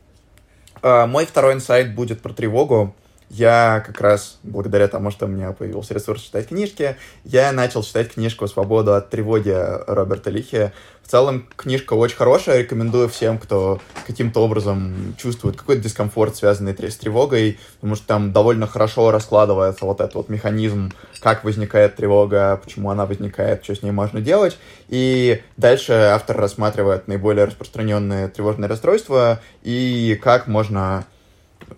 [0.81, 2.95] Uh, мой второй инсайт будет про тревогу.
[3.33, 8.13] Я как раз благодаря тому, что у меня появился ресурс читать книжки, я начал читать
[8.13, 9.55] книжку «Свободу от тревоги»
[9.87, 10.71] Роберта Лихи.
[11.01, 16.95] В целом, книжка очень хорошая, рекомендую всем, кто каким-то образом чувствует какой-то дискомфорт, связанный с
[16.95, 22.89] тревогой, потому что там довольно хорошо раскладывается вот этот вот механизм, как возникает тревога, почему
[22.89, 24.57] она возникает, что с ней можно делать.
[24.87, 31.05] И дальше автор рассматривает наиболее распространенные тревожные расстройства и как можно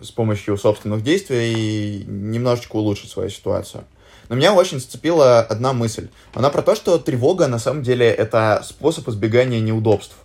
[0.01, 3.83] с помощью собственных действий немножечко улучшить свою ситуацию.
[4.29, 6.09] Но меня очень зацепила одна мысль.
[6.33, 10.15] Она про то, что тревога на самом деле это способ избегания неудобств.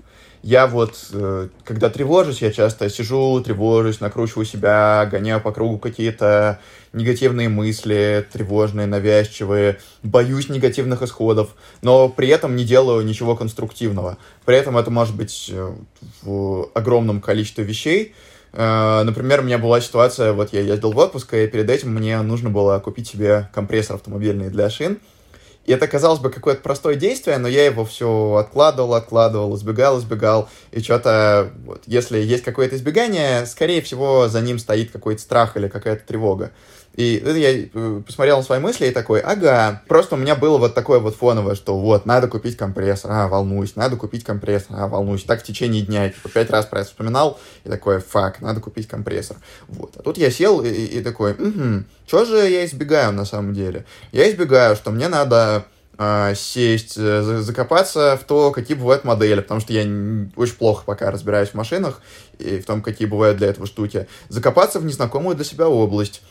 [0.42, 6.60] Я вот, э, когда тревожусь, я часто сижу, тревожусь, накручиваю себя, гоняю по кругу какие-то
[6.94, 11.50] негативные мысли, тревожные, навязчивые, боюсь негативных исходов,
[11.82, 14.16] но при этом не делаю ничего конструктивного.
[14.46, 15.74] При этом это может быть э,
[16.22, 18.14] в огромном количестве вещей,
[18.52, 22.50] например, у меня была ситуация, вот я ездил в отпуск, и перед этим мне нужно
[22.50, 24.98] было купить себе компрессор автомобильный для шин.
[25.66, 30.48] И это, казалось бы, какое-то простое действие, но я его все откладывал, откладывал, избегал, избегал.
[30.72, 35.68] И что-то, вот, если есть какое-то избегание, скорее всего, за ним стоит какой-то страх или
[35.68, 36.50] какая-то тревога.
[36.94, 40.74] И я э, посмотрел на свои мысли и такой, ага, просто у меня было вот
[40.74, 45.22] такое вот фоновое, что вот, надо купить компрессор, а, волнуюсь, надо купить компрессор, а, волнуюсь.
[45.22, 48.60] Так в течение дня, я, типа, пять раз про это вспоминал, и такой, фак, надо
[48.60, 49.36] купить компрессор.
[49.68, 49.92] Вот.
[49.96, 53.84] А тут я сел и, и такой, угу, что же я избегаю на самом деле?
[54.10, 55.64] Я избегаю, что мне надо
[55.96, 59.82] а, сесть, э, закопаться в то, какие бывают модели, потому что я
[60.34, 62.00] очень плохо пока разбираюсь в машинах
[62.38, 64.08] и в том, какие бывают для этого штуки.
[64.30, 66.22] Закопаться в незнакомую для себя область,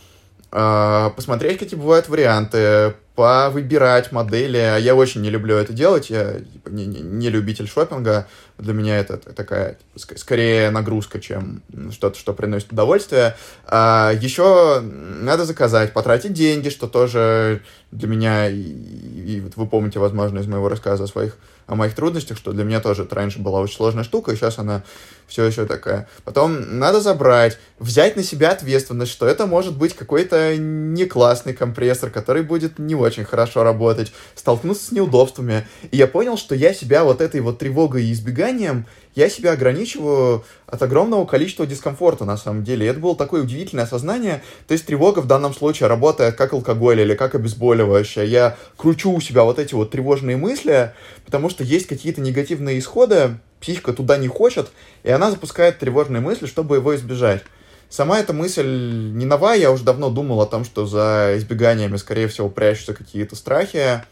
[0.49, 4.57] посмотреть, какие бывают варианты, повыбирать модели.
[4.57, 8.27] А я очень не люблю это делать, я типа, не, не, не любитель шопинга.
[8.57, 13.35] Для меня это такая типа, скорее нагрузка, чем что-то, что приносит удовольствие.
[13.65, 19.99] А еще надо заказать, потратить деньги, что тоже для меня, и, и вот вы помните,
[19.99, 21.37] возможно, из моего рассказа о своих
[21.69, 24.57] о моих трудностях, что для меня тоже это раньше была очень сложная штука, и сейчас
[24.57, 24.83] она
[25.27, 26.09] все еще такая.
[26.23, 32.09] Потом надо забрать, взять на себя ответственность, что это может быть какой-то не классный компрессор,
[32.09, 35.67] который будет не очень хорошо работать, столкнуться с неудобствами.
[35.91, 38.87] И я понял, что я себя вот этой вот тревогой и избеганием
[39.19, 42.85] я себя ограничиваю от огромного количества дискомфорта, на самом деле.
[42.85, 44.41] И это было такое удивительное осознание.
[44.67, 48.25] То есть тревога в данном случае работает как алкоголь или как обезболивающее.
[48.25, 50.93] Я кручу у себя вот эти вот тревожные мысли,
[51.25, 54.69] потому что есть какие-то негативные исходы, психика туда не хочет,
[55.03, 57.43] и она запускает тревожные мысли, чтобы его избежать.
[57.89, 62.27] Сама эта мысль не новая, я уже давно думал о том, что за избеганиями, скорее
[62.27, 64.03] всего, прячутся какие-то страхи,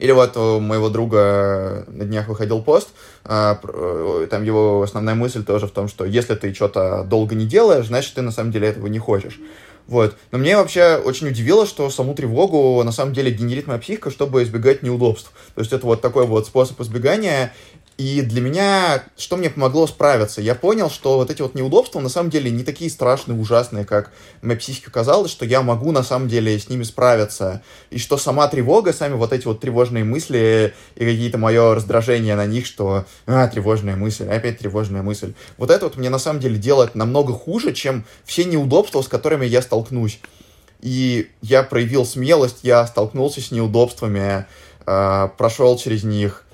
[0.00, 2.88] или вот у моего друга на днях выходил пост,
[3.24, 7.46] а, э, там его основная мысль тоже в том, что если ты что-то долго не
[7.46, 9.38] делаешь, значит, ты на самом деле этого не хочешь.
[9.86, 10.16] Вот.
[10.30, 14.42] Но мне вообще очень удивило, что саму тревогу на самом деле генерит моя психика, чтобы
[14.42, 15.32] избегать неудобств.
[15.54, 17.52] То есть это вот такой вот способ избегания,
[18.00, 20.40] и для меня, что мне помогло справиться?
[20.40, 24.10] Я понял, что вот эти вот неудобства на самом деле не такие страшные, ужасные, как
[24.40, 27.60] моей психике казалось, что я могу на самом деле с ними справиться.
[27.90, 32.46] И что сама тревога, сами вот эти вот тревожные мысли и какие-то мое раздражение на
[32.46, 35.34] них, что а, тревожная мысль, опять тревожная мысль.
[35.58, 39.44] Вот это вот мне на самом деле делает намного хуже, чем все неудобства, с которыми
[39.44, 40.20] я столкнусь.
[40.80, 44.46] И я проявил смелость, я столкнулся с неудобствами,
[44.86, 46.49] э, прошел через них, а,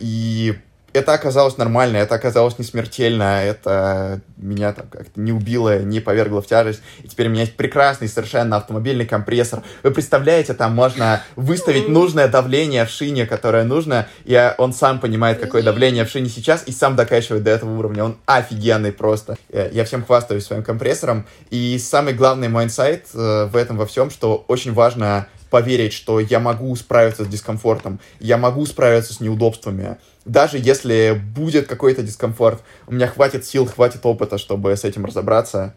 [0.00, 0.54] и
[0.92, 6.42] это оказалось нормально, это оказалось не смертельно, это меня там как-то не убило, не повергло
[6.42, 6.82] в тяжесть.
[7.02, 9.62] И теперь у меня есть прекрасный совершенно автомобильный компрессор.
[9.82, 15.40] Вы представляете, там можно выставить нужное давление в шине, которое нужно, и он сам понимает,
[15.40, 18.04] какое давление в шине сейчас, и сам докачивает до этого уровня.
[18.04, 19.36] Он офигенный просто.
[19.50, 21.26] Я всем хвастаюсь своим компрессором.
[21.50, 26.18] И самый главный мой инсайт э, в этом во всем, что очень важно поверить, что
[26.18, 29.98] я могу справиться с дискомфортом, я могу справиться с неудобствами.
[30.24, 35.74] Даже если будет какой-то дискомфорт, у меня хватит сил, хватит опыта, чтобы с этим разобраться.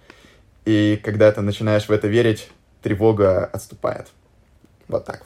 [0.64, 2.48] И когда ты начинаешь в это верить,
[2.82, 4.08] тревога отступает.
[4.88, 5.26] Вот так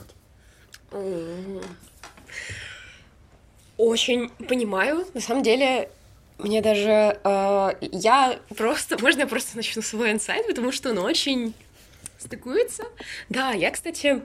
[0.91, 1.63] вот.
[3.77, 5.05] Очень понимаю.
[5.13, 5.91] На самом деле,
[6.39, 7.19] мне даже...
[7.23, 8.97] Э, я просто...
[8.99, 11.53] Можно я просто начну свой инсайт, потому что он очень
[12.19, 12.83] стыкуется.
[13.29, 14.21] Да, я, кстати,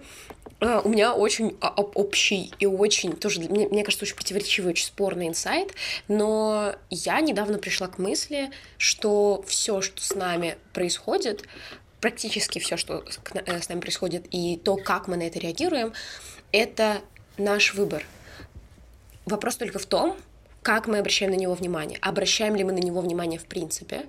[0.60, 5.28] э, у меня очень общий и очень тоже, мне, мне кажется, очень противоречивый, очень спорный
[5.28, 5.72] инсайт,
[6.08, 11.44] но я недавно пришла к мысли, что все, что с нами происходит,
[12.00, 15.92] практически все, что э, с нами происходит, и то, как мы на это реагируем,
[16.52, 17.00] это
[17.38, 18.04] наш выбор.
[19.24, 20.16] Вопрос только в том,
[20.62, 21.98] как мы обращаем на него внимание.
[22.00, 24.06] Обращаем ли мы на него внимание в принципе?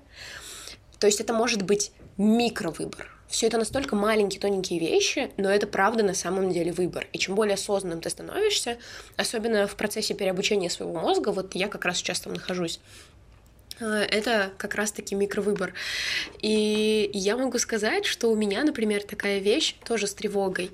[0.99, 3.14] То есть это может быть микровыбор.
[3.27, 7.07] Все это настолько маленькие, тоненькие вещи, но это правда на самом деле выбор.
[7.11, 8.77] И чем более осознанным ты становишься,
[9.17, 12.79] особенно в процессе переобучения своего мозга, вот я как раз сейчас там нахожусь,
[13.79, 15.73] э, это как раз-таки микровыбор.
[16.41, 20.71] И я могу сказать, что у меня, например, такая вещь тоже с тревогой.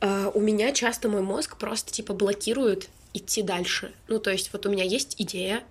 [0.00, 3.92] Э, у меня часто мой мозг просто типа блокирует идти дальше.
[4.08, 5.64] Ну, то есть вот у меня есть идея,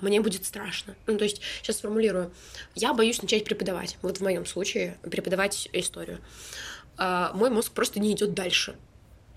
[0.00, 0.94] мне будет страшно.
[1.06, 2.32] Ну, то есть, сейчас сформулирую.
[2.74, 3.98] Я боюсь начать преподавать.
[4.02, 6.18] Вот в моем случае преподавать историю.
[6.96, 8.76] А, мой мозг просто не идет дальше.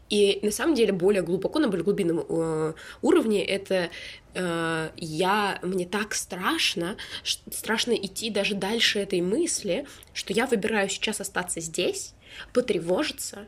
[0.10, 3.89] И на самом деле более глубоко, на более глубинном э, уровне это
[4.34, 11.22] э, я, мне так страшно, страшно идти даже дальше этой мысли, что я выбираю сейчас
[11.22, 12.16] остаться здесь,
[12.54, 13.48] потревожиться,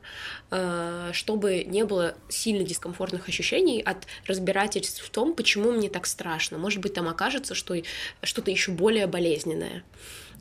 [0.49, 6.57] э, чтобы не было сильно дискомфортных ощущений от разбирательств в том, почему мне так страшно.
[6.57, 7.75] Может быть, там окажется, что
[8.23, 9.83] что-то еще более болезненное.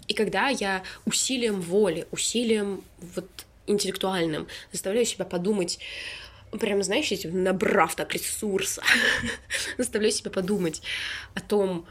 [0.09, 2.83] И когда я усилием воли, усилием
[3.15, 3.29] вот
[3.67, 5.79] интеллектуальным заставляю себя подумать,
[6.59, 8.83] прям, знаешь, набрав так ресурса,
[9.79, 10.83] заставляю себя подумать
[11.35, 11.87] о том,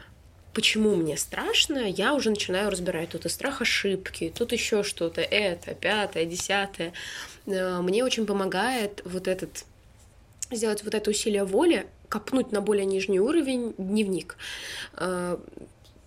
[0.52, 3.10] почему мне страшно, я уже начинаю разбирать.
[3.10, 6.92] Тут и страх ошибки, тут еще что-то, это, пятое, десятое.
[7.46, 9.64] Э, мне очень помогает вот этот
[10.50, 14.36] сделать вот это усилие воли, копнуть на более нижний уровень дневник.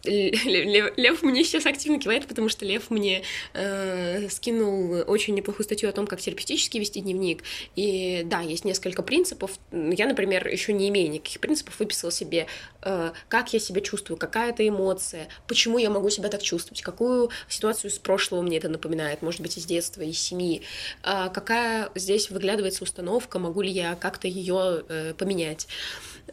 [0.05, 3.23] Лев, Лев мне сейчас активно кивает, потому что Лев мне
[3.53, 7.43] э, скинул очень неплохую статью о том, как терапевтически вести дневник.
[7.75, 9.51] И да, есть несколько принципов.
[9.71, 12.47] Я, например, еще не имея никаких принципов, выписала себе,
[12.81, 17.29] э, как я себя чувствую, какая это эмоция, почему я могу себя так чувствовать, какую
[17.47, 20.63] ситуацию из прошлого мне это напоминает, может быть, из детства, из семьи,
[21.03, 25.67] э, какая здесь выглядывается установка, могу ли я как-то ее э, поменять.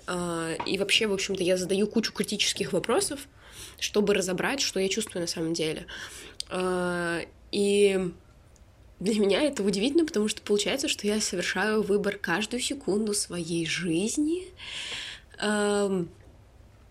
[0.08, 3.28] Э, и вообще, в общем-то, я задаю кучу критических вопросов,
[3.80, 5.86] чтобы разобрать, что я чувствую на самом деле.
[6.48, 7.20] А,
[7.52, 8.12] и
[9.00, 14.44] для меня это удивительно, потому что получается, что я совершаю выбор каждую секунду своей жизни.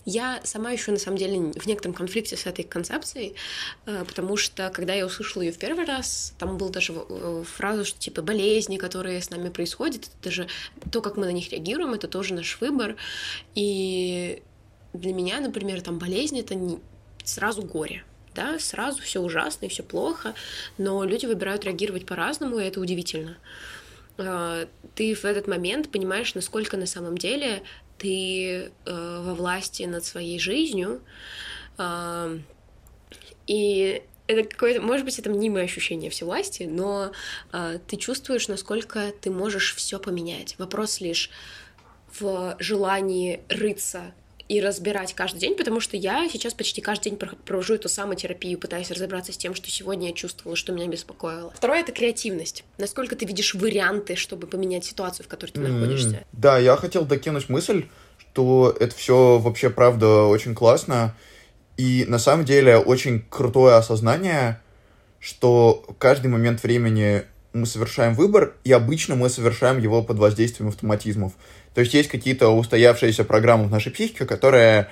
[0.05, 3.35] Я сама еще на самом деле в некотором конфликте с этой концепцией,
[3.85, 7.85] а, потому что когда я услышала ее в первый раз, там был даже э, фраза,
[7.85, 10.47] что типа болезни, которые с нами происходят, это даже
[10.91, 12.95] то, как мы на них реагируем, это тоже наш выбор.
[13.53, 14.41] И
[14.93, 16.79] для меня, например, там болезнь это не
[17.23, 18.03] сразу горе.
[18.35, 20.33] Да, сразу все ужасно и все плохо,
[20.77, 23.37] но люди выбирают реагировать по-разному, и это удивительно.
[24.17, 27.63] А, ты в этот момент понимаешь, насколько на самом деле
[27.97, 31.01] ты э, во власти над своей жизнью,
[31.77, 32.37] а,
[33.47, 37.11] и это какое-то, может быть, это мнимое ощущение всевластия, но
[37.51, 40.55] э, ты чувствуешь, насколько ты можешь все поменять.
[40.59, 41.31] Вопрос лишь
[42.19, 44.13] в желании рыться
[44.49, 48.89] и разбирать каждый день, потому что я сейчас почти каждый день провожу эту самотерапию, пытаясь
[48.89, 51.53] разобраться с тем, что сегодня я чувствовала, что меня беспокоило.
[51.55, 52.63] Второе— это креативность.
[52.79, 55.67] Насколько ты видишь варианты, чтобы поменять ситуацию, в которой ты mm-hmm.
[55.67, 56.25] находишься.
[56.33, 57.85] Да, я хотел докинуть мысль,
[58.17, 61.15] что это все вообще, правда, очень классно,
[61.77, 64.59] и на самом деле очень крутое осознание,
[65.19, 67.23] что каждый момент времени
[67.53, 71.33] мы совершаем выбор, и обычно мы совершаем его под воздействием автоматизмов.
[71.79, 74.89] То есть есть какие-то устоявшиеся программы в нашей психике, которые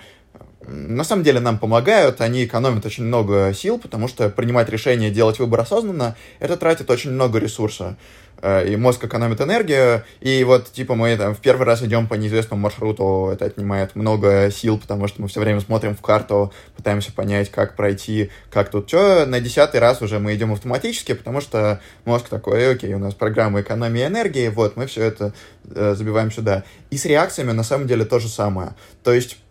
[0.66, 5.38] на самом деле нам помогают, они экономят очень много сил, потому что принимать решение, делать
[5.38, 7.98] выбор осознанно, это тратит очень много ресурса.
[8.42, 12.14] Э, и мозг экономит энергию, и вот, типа, мы там в первый раз идем по
[12.14, 17.12] неизвестному маршруту, это отнимает много сил, потому что мы все время смотрим в карту, пытаемся
[17.12, 19.26] понять, как пройти, как тут что.
[19.26, 23.62] На десятый раз уже мы идем автоматически, потому что мозг такой, окей, у нас программа
[23.62, 25.34] экономии энергии, вот, мы все это
[25.66, 26.64] э, забиваем сюда.
[26.92, 28.76] И с реакциями на самом деле то же самое.
[29.04, 29.47] То есть э,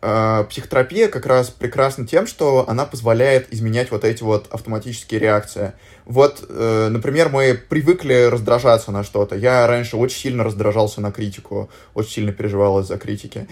[0.00, 5.72] психотерапия как раз прекрасна тем, что она позволяет изменять вот эти вот автоматические реакции.
[6.04, 9.34] Вот, э, например, мы привыкли раздражаться на что-то.
[9.34, 13.48] Я раньше очень сильно раздражался на критику, очень сильно переживал из-за критики.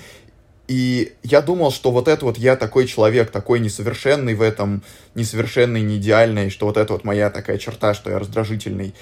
[0.68, 4.82] И я думал, что вот это вот я такой человек, такой несовершенный в этом,
[5.14, 8.94] несовершенный, не идеальный, что вот это вот моя такая черта, что я раздражительный.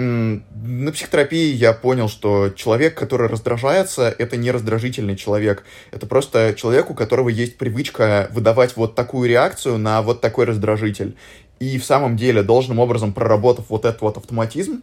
[0.00, 5.64] На психотерапии я понял, что человек, который раздражается, это не раздражительный человек.
[5.90, 11.16] Это просто человек, у которого есть привычка выдавать вот такую реакцию на вот такой раздражитель.
[11.58, 14.82] И в самом деле, должным образом проработав вот этот вот автоматизм,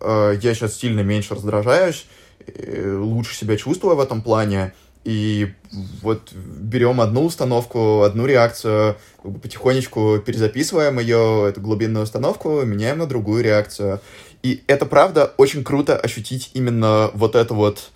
[0.00, 2.06] э, я сейчас сильно меньше раздражаюсь,
[2.46, 4.74] э, лучше себя чувствую в этом плане,
[5.04, 5.54] и
[6.02, 13.42] вот берем одну установку, одну реакцию, потихонечку перезаписываем ее, эту глубинную установку, меняем на другую
[13.42, 14.00] реакцию.
[14.42, 17.90] И это, правда, очень круто ощутить именно вот эту вот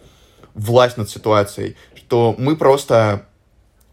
[0.54, 3.26] власть над ситуацией, что мы просто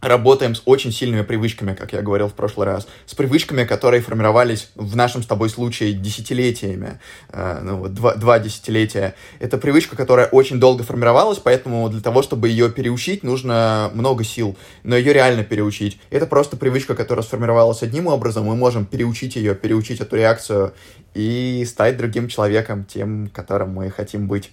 [0.01, 4.69] работаем с очень сильными привычками, как я говорил в прошлый раз, с привычками, которые формировались
[4.75, 6.99] в нашем с тобой случае десятилетиями,
[7.29, 9.15] э, ну вот два, два десятилетия.
[9.39, 14.57] Это привычка, которая очень долго формировалась, поэтому для того, чтобы ее переучить, нужно много сил,
[14.83, 15.99] но ее реально переучить.
[16.09, 20.73] Это просто привычка, которая сформировалась одним образом, мы можем переучить ее, переучить эту реакцию
[21.13, 24.51] и стать другим человеком, тем, которым мы хотим быть.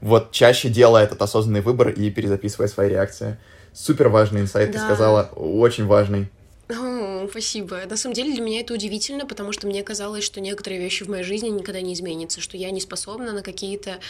[0.00, 3.36] Вот чаще делая этот осознанный выбор и перезаписывая свои реакции
[3.76, 4.78] супер важный инсайт, да.
[4.78, 6.28] ты сказала, очень важный.
[6.68, 7.80] О, спасибо.
[7.88, 11.08] На самом деле для меня это удивительно, потому что мне казалось, что некоторые вещи в
[11.08, 14.00] моей жизни никогда не изменятся, что я не способна на какие-то,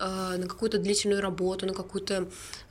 [0.00, 2.26] э, на какую-то длительную работу, на какую-то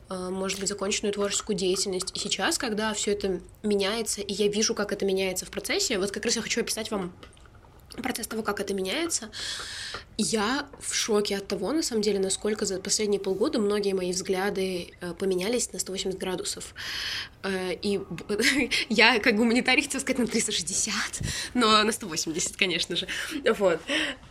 [0.09, 2.11] э, может быть, законченную творческую деятельность.
[2.15, 6.11] И сейчас, когда все это меняется, и я вижу, как это меняется в процессе, вот
[6.11, 7.13] как раз я хочу описать вам
[8.01, 9.29] процесс того, как это меняется.
[10.17, 14.91] Я в шоке от того, на самом деле, насколько за последние полгода многие мои взгляды
[14.99, 16.75] э, поменялись на 180 градусов.
[17.41, 18.01] Э, и
[18.89, 20.93] я как гуманитарий хотела сказать на 360,
[21.53, 23.07] но на 180, конечно же.
[23.57, 23.79] Вот.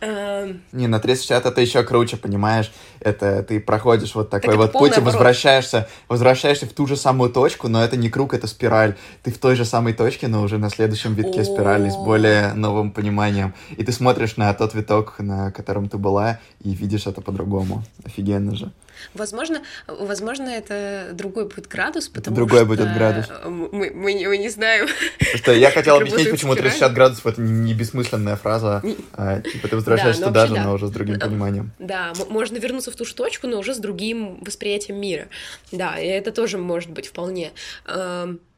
[0.01, 0.61] Эм.
[0.71, 2.71] Не, на 360 это еще круче, понимаешь?
[2.99, 7.31] Это ты проходишь вот такой так вот путь и возвращаешься, возвращаешься в ту же самую
[7.31, 8.95] точку, но это не круг, это спираль.
[9.23, 12.91] Ты в той же самой точке, но уже на следующем витке спирали с более новым
[12.91, 13.55] пониманием.
[13.77, 17.83] И ты смотришь на тот виток, на котором ты была, и видишь это по-другому.
[18.05, 18.71] Офигенно же.
[19.13, 22.65] Возможно, возможно, это другой будет градус, потому другой что...
[22.67, 23.27] будет градус.
[23.45, 24.87] Мы, мы, мы не знаем.
[25.35, 28.83] Что я хотел объяснить, почему 360 градусов— это не бессмысленная фраза.
[29.13, 31.71] А, типа ты возвращаешься туда же, но уже с другим пониманием.
[31.79, 35.27] Да, можно вернуться в ту же точку, но уже с другим восприятием мира.
[35.71, 37.51] Да, и это тоже может быть вполне.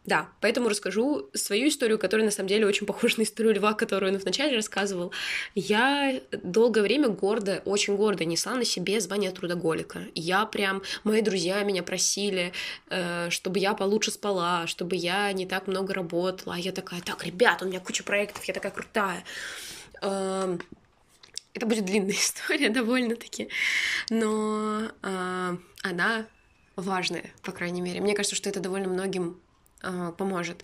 [0.01, 3.73] Эм, да, поэтому расскажу свою историю, которая на самом деле очень похожа на историю Льва,
[3.73, 5.11] которую он вначале рассказывал.
[5.53, 10.01] Я долгое время гордо, очень гордо несла на себе звание трудоголика.
[10.15, 12.51] Я прям, мои друзья меня просили,
[12.89, 16.55] э, чтобы я получше спала, чтобы я не так много работала.
[16.55, 19.23] Я такая, так, ребят, у меня куча проектов, я такая крутая.
[20.01, 20.57] Э,
[21.53, 23.49] это будет длинная история довольно-таки,
[24.09, 26.25] но э, она
[26.75, 28.01] важная, по крайней мере.
[28.01, 29.39] Мне кажется, что это довольно многим
[29.81, 30.63] а, поможет.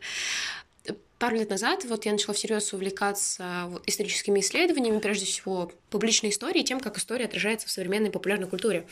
[1.20, 6.80] Пару лет назад вот я начала всерьез увлекаться историческими исследованиями, прежде всего публичной историей, тем,
[6.80, 8.88] как история отражается в современной популярной культуре.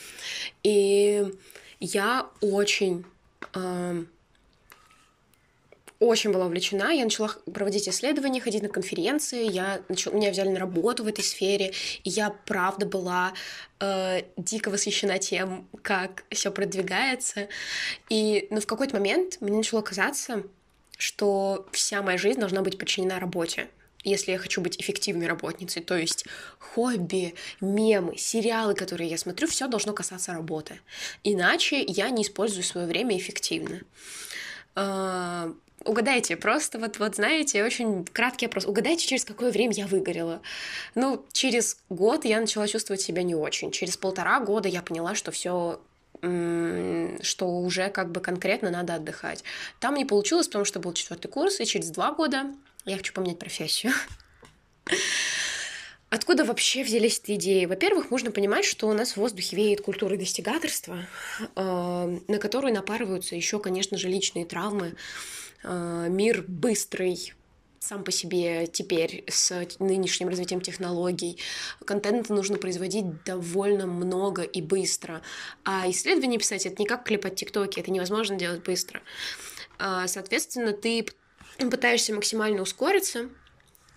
[0.64, 1.24] И
[1.80, 3.06] я очень
[6.00, 6.92] очень была увлечена.
[6.92, 9.50] Я начала проводить исследования, ходить на конференции.
[9.50, 11.74] Я начала, меня взяли на работу в этой сфере.
[12.04, 13.34] И я, правда, была
[13.80, 17.48] э, дико восхищена тем, как все продвигается.
[18.10, 20.44] И, но в какой-то момент мне начало казаться,
[20.98, 23.68] что вся моя жизнь должна быть подчинена работе
[24.06, 25.82] если я хочу быть эффективной работницей.
[25.82, 26.26] То есть
[26.60, 30.80] хобби, мемы, сериалы, которые я смотрю, все должно касаться работы.
[31.24, 33.82] Иначе я не использую свое время эффективно.
[35.86, 38.66] Угадайте, просто вот, вот знаете, очень краткий опрос.
[38.66, 40.42] Угадайте, через какое время я выгорела.
[40.96, 43.72] Ну, через год я начала чувствовать себя не очень.
[43.72, 45.80] Через полтора года я поняла, что все
[46.22, 49.44] что уже как бы конкретно надо отдыхать.
[49.80, 52.46] Там не получилось, потому что был четвертый курс, и через два года
[52.86, 53.94] я хочу поменять профессию.
[56.10, 57.66] Откуда вообще взялись эти идеи?
[57.66, 61.06] Во-первых, нужно понимать, что у нас в воздухе веет культура достигаторства,
[61.56, 64.96] э, на которую напарываются еще, конечно же, личные травмы,
[65.68, 67.34] мир быстрый,
[67.80, 71.38] сам по себе теперь с нынешним развитием технологий.
[71.86, 75.22] Контента нужно производить довольно много и быстро.
[75.64, 79.02] А исследования писать— это не как клепать тиктоки, это невозможно делать быстро.
[79.78, 81.06] А, соответственно, ты
[81.60, 83.30] пытаешься максимально ускориться,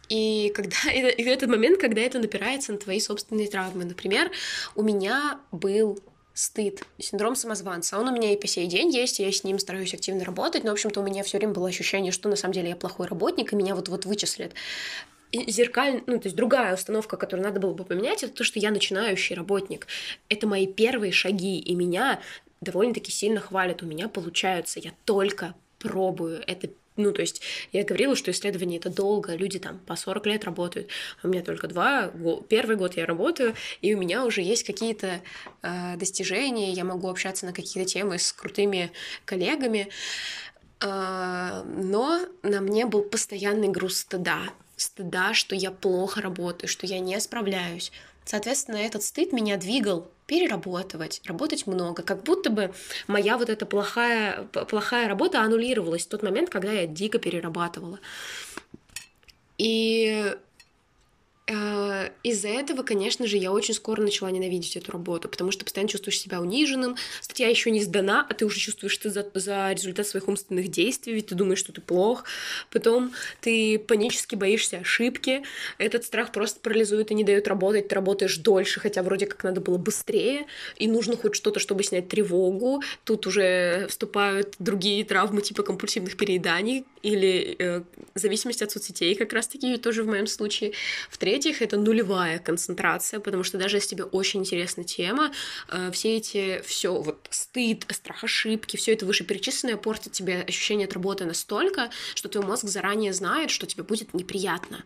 [0.08, 3.84] и когда и этот момент, когда это напирается на твои собственные травмы.
[3.84, 4.30] Например,
[4.74, 5.98] у меня был
[6.38, 7.98] стыд, синдром самозванца.
[7.98, 10.70] Он у меня и по сей день есть, я с ним стараюсь активно работать, но,
[10.70, 13.52] в общем-то, у меня все время было ощущение, что на самом деле я плохой работник,
[13.52, 14.52] и меня вот-вот вычислят.
[15.32, 18.60] И зеркаль, ну, то есть другая установка, которую надо было бы поменять, это то, что
[18.60, 19.88] я начинающий работник.
[20.28, 22.20] Это мои первые шаги, и меня
[22.60, 23.82] довольно-таки сильно хвалят.
[23.82, 26.40] У меня получается, я только пробую.
[26.46, 26.68] Это
[26.98, 27.40] ну, то есть
[27.72, 30.88] я говорила, что исследование это долго, люди там по 40 лет работают,
[31.22, 32.12] у меня только два,
[32.48, 35.20] первый год я работаю, и у меня уже есть какие-то
[35.62, 38.90] э, достижения, я могу общаться на какие-то темы с крутыми
[39.24, 39.88] коллегами,
[40.80, 44.40] э, но на мне был постоянный груз стыда,
[44.76, 47.92] стыда, что я плохо работаю, что я не справляюсь.
[48.24, 52.72] Соответственно, этот стыд меня двигал перерабатывать, работать много, как будто бы
[53.06, 57.98] моя вот эта плохая, плохая работа аннулировалась в тот момент, когда я дико перерабатывала.
[59.56, 60.36] И
[61.48, 66.20] из-за этого, конечно же, я очень скоро начала ненавидеть эту работу, потому что постоянно чувствуешь
[66.20, 70.28] себя униженным, статья еще не сдана, а ты уже чувствуешь, что за, за результат своих
[70.28, 72.24] умственных действий, ведь ты думаешь, что ты плох,
[72.70, 75.42] потом ты панически боишься ошибки,
[75.78, 79.62] этот страх просто парализует и не дает работать, ты работаешь дольше, хотя вроде как надо
[79.62, 80.46] было быстрее,
[80.76, 86.84] и нужно хоть что-то, чтобы снять тревогу, тут уже вступают другие травмы типа компульсивных перееданий
[87.02, 87.82] или э,
[88.14, 90.72] зависимость от соцсетей, как раз-таки тоже в моем случае.
[91.38, 95.30] В-третьих, это нулевая концентрация, потому что даже если тебе очень интересна тема,
[95.68, 100.94] э, все эти, все вот стыд, страх ошибки, все это вышеперечисленное портит тебе ощущение от
[100.94, 104.82] работы настолько, что твой мозг заранее знает, что тебе будет неприятно.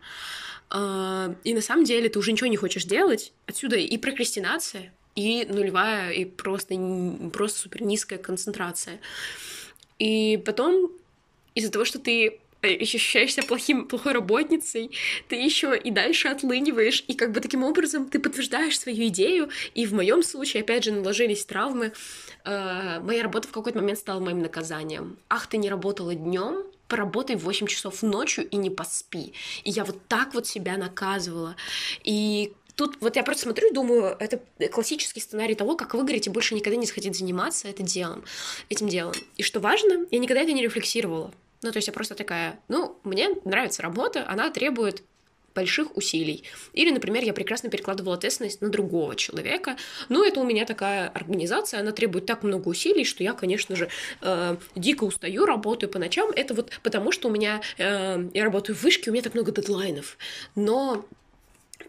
[0.69, 3.33] Э, и на самом деле ты уже ничего не хочешь делать.
[3.47, 6.75] Отсюда и прокрастинация, и нулевая, и просто,
[7.33, 8.99] просто супер низкая концентрация.
[9.97, 10.91] И потом
[11.55, 14.91] из-за того, что ты ощущаешься плохим, плохой работницей,
[15.27, 19.85] ты еще и дальше отлыниваешь, и как бы таким образом ты подтверждаешь свою идею, и
[19.85, 21.93] в моем случае, опять же, наложились травмы,
[22.45, 25.17] э, моя работа в какой-то момент стала моим наказанием.
[25.29, 29.33] Ах, ты не работала днем, поработай 8 часов ночью и не поспи.
[29.63, 31.55] И я вот так вот себя наказывала.
[32.03, 34.41] И Тут вот я просто смотрю и думаю, это
[34.71, 38.23] классический сценарий того, как выгореть и больше никогда не захотеть заниматься это делом,
[38.69, 39.13] этим делом.
[39.37, 41.31] И что важно, я никогда это не рефлексировала.
[41.63, 45.03] Ну, то есть я просто такая, ну, мне нравится работа, она требует
[45.53, 46.43] больших усилий.
[46.73, 49.77] Или, например, я прекрасно перекладывала ответственность на другого человека.
[50.09, 53.89] Но это у меня такая организация, она требует так много усилий, что я, конечно же,
[54.21, 56.31] э, дико устаю, работаю по ночам.
[56.35, 57.61] Это вот потому, что у меня...
[57.77, 60.17] Э, я работаю в вышке, у меня так много дедлайнов.
[60.55, 61.05] Но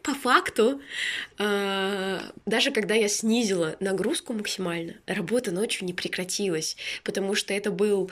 [0.03, 0.83] по факту,
[1.39, 8.11] э, даже когда я снизила нагрузку максимально, работа ночью не прекратилась, потому что это был,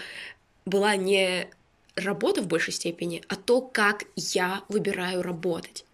[0.64, 1.48] была не
[1.94, 5.84] работа в большей степени, а то, как я выбираю работать.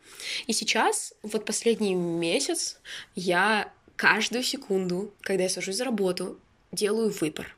[0.46, 2.78] И сейчас, вот последний месяц,
[3.14, 6.38] я каждую секунду, когда я сажусь за работу,
[6.72, 7.54] делаю выбор.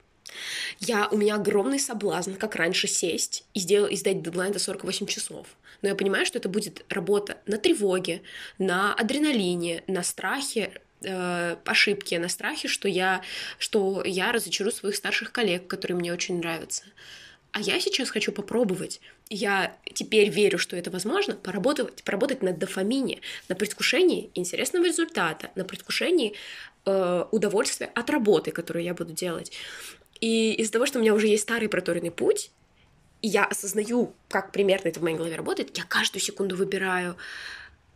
[0.79, 5.07] Я, у меня огромный соблазн, как раньше, сесть и, сделать, и сдать дедлайн до 48
[5.07, 5.47] часов.
[5.83, 8.23] Но я понимаю, что это будет работа на тревоге,
[8.59, 13.23] на адреналине, на страхе, э, ошибки, на страхе, что я,
[13.59, 16.85] что я разочарую своих старших коллег, которые мне очень нравятся.
[17.53, 19.01] А я сейчас хочу попробовать.
[19.29, 25.65] Я теперь верю, что это возможно, поработать, поработать на дофамине, на предвкушении интересного результата, на
[25.65, 26.35] предвкушении
[26.87, 29.53] э, удовольствия от работы, которую я буду делать.
[30.21, 32.51] И из-за того, что у меня уже есть старый проторенный путь,
[33.23, 37.17] и я осознаю, как примерно это в моей голове работает, я каждую секунду выбираю.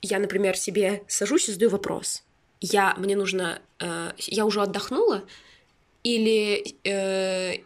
[0.02, 2.23] Я, например, себе сажусь и задаю вопрос.
[2.60, 3.60] Я, мне нужно...
[3.78, 5.24] Э, я уже отдохнула?
[6.02, 7.56] Или, э,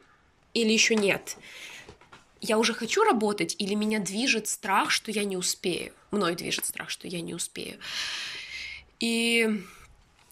[0.55, 1.37] или еще нет?
[2.41, 3.57] Я уже хочу работать?
[3.59, 5.93] Или меня движет страх, что я не успею?
[6.11, 7.79] Мной движет страх, что я не успею.
[9.01, 9.63] И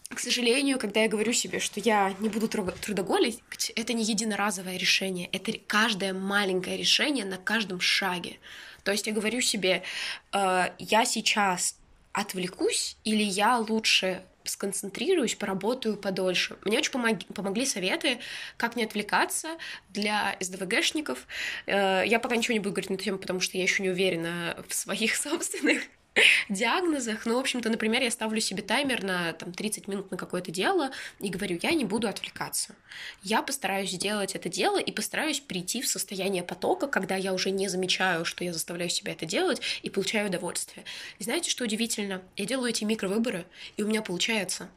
[0.09, 3.41] к сожалению, когда я говорю себе, что я не буду трудоголить,
[3.75, 8.37] это не единоразовое решение, это каждое маленькое решение на каждом шаге.
[8.83, 9.83] То есть я говорю себе,
[10.31, 11.75] э, я сейчас
[12.13, 16.57] отвлекусь или я лучше сконцентрируюсь, поработаю подольше.
[16.63, 18.19] Мне очень помог, помогли советы,
[18.57, 19.57] как не отвлекаться
[19.89, 21.27] для СДВГшников.
[21.65, 23.89] Э, я пока ничего не буду говорить на эту тему, потому что я еще не
[23.89, 25.83] уверена в своих собственных
[26.49, 27.25] диагнозах.
[27.25, 30.91] Ну, в общем-то, например, я ставлю себе таймер на там, 30 минут на какое-то дело
[31.19, 32.75] и говорю, я не буду отвлекаться.
[33.23, 37.67] Я постараюсь сделать это дело и постараюсь прийти в состояние потока, когда я уже не
[37.67, 40.85] замечаю, что я заставляю себя это делать и получаю удовольствие.
[41.19, 42.21] И знаете, что удивительно?
[42.35, 43.45] Я делаю эти микровыборы,
[43.75, 44.69] и у меня получается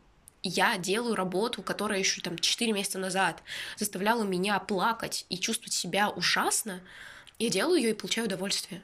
[0.42, 3.42] я делаю работу, которая еще там 4 месяца назад
[3.76, 6.80] заставляла меня плакать и чувствовать себя ужасно,
[7.38, 8.82] я делаю ее и получаю удовольствие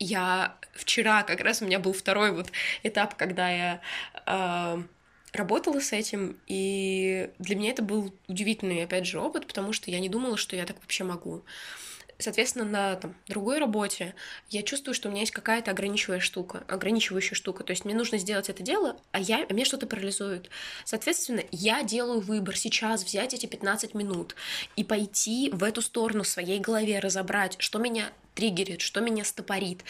[0.00, 2.50] я вчера как раз у меня был второй вот
[2.82, 3.80] этап, когда я
[4.26, 4.82] э,
[5.32, 10.00] работала с этим, и для меня это был удивительный, опять же, опыт, потому что я
[10.00, 11.44] не думала, что я так вообще могу.
[12.20, 14.14] Соответственно, на там, другой работе
[14.48, 17.64] я чувствую, что у меня есть какая-то ограничивающая штука, ограничивающая штука.
[17.64, 20.50] То есть мне нужно сделать это дело, а, я, а меня что-то парализует.
[20.84, 24.34] Соответственно, я делаю выбор сейчас взять эти 15 минут
[24.76, 29.84] и пойти в эту сторону в своей голове, разобрать, что меня триггерит, что меня стопорит,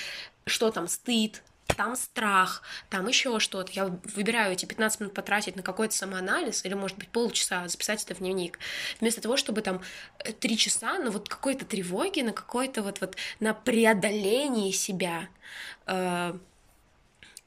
[0.46, 1.42] что там стыд,
[1.80, 3.72] там страх, там еще что-то.
[3.72, 8.14] Я выбираю эти 15 минут потратить на какой-то самоанализ, или, может быть, полчаса записать это
[8.14, 8.58] в дневник,
[9.00, 9.80] вместо того, чтобы там
[10.18, 15.30] э, три часа на вот какой-то тревоге, на какой-то вот, вот на преодолении себя
[15.86, 16.34] э,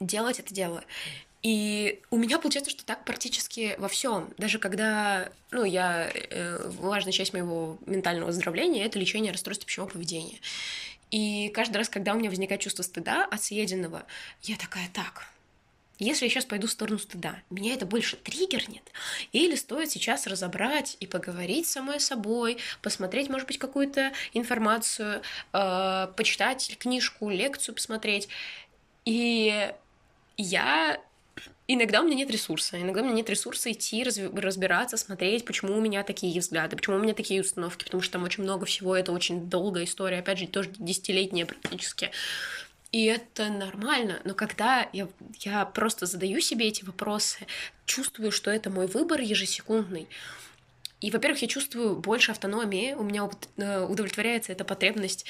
[0.00, 0.82] делать это дело.
[1.44, 4.34] И у меня получается, что так практически во всем.
[4.36, 10.38] Даже когда, ну, я э, важная часть моего ментального выздоровления это лечение расстройств пищевого поведения.
[11.10, 14.04] И каждый раз, когда у меня возникает чувство стыда от съеденного,
[14.42, 15.26] я такая, так,
[15.98, 18.82] если я сейчас пойду в сторону стыда, меня это больше триггернет?
[19.32, 26.76] Или стоит сейчас разобрать и поговорить самой собой, посмотреть, может быть, какую-то информацию, э, почитать
[26.78, 28.28] книжку, лекцию посмотреть.
[29.04, 29.72] И
[30.36, 31.00] я
[31.66, 35.80] Иногда у меня нет ресурса, иногда у меня нет ресурса идти, разбираться, смотреть, почему у
[35.80, 39.12] меня такие взгляды, почему у меня такие установки, потому что там очень много всего, это
[39.12, 42.10] очень долгая история, опять же, тоже десятилетняя практически.
[42.92, 45.08] И это нормально, но когда я,
[45.40, 47.46] я просто задаю себе эти вопросы,
[47.86, 50.06] чувствую, что это мой выбор ежесекундный,
[51.00, 55.26] и, во-первых, я чувствую больше автономии, у меня э, удовлетворяется эта потребность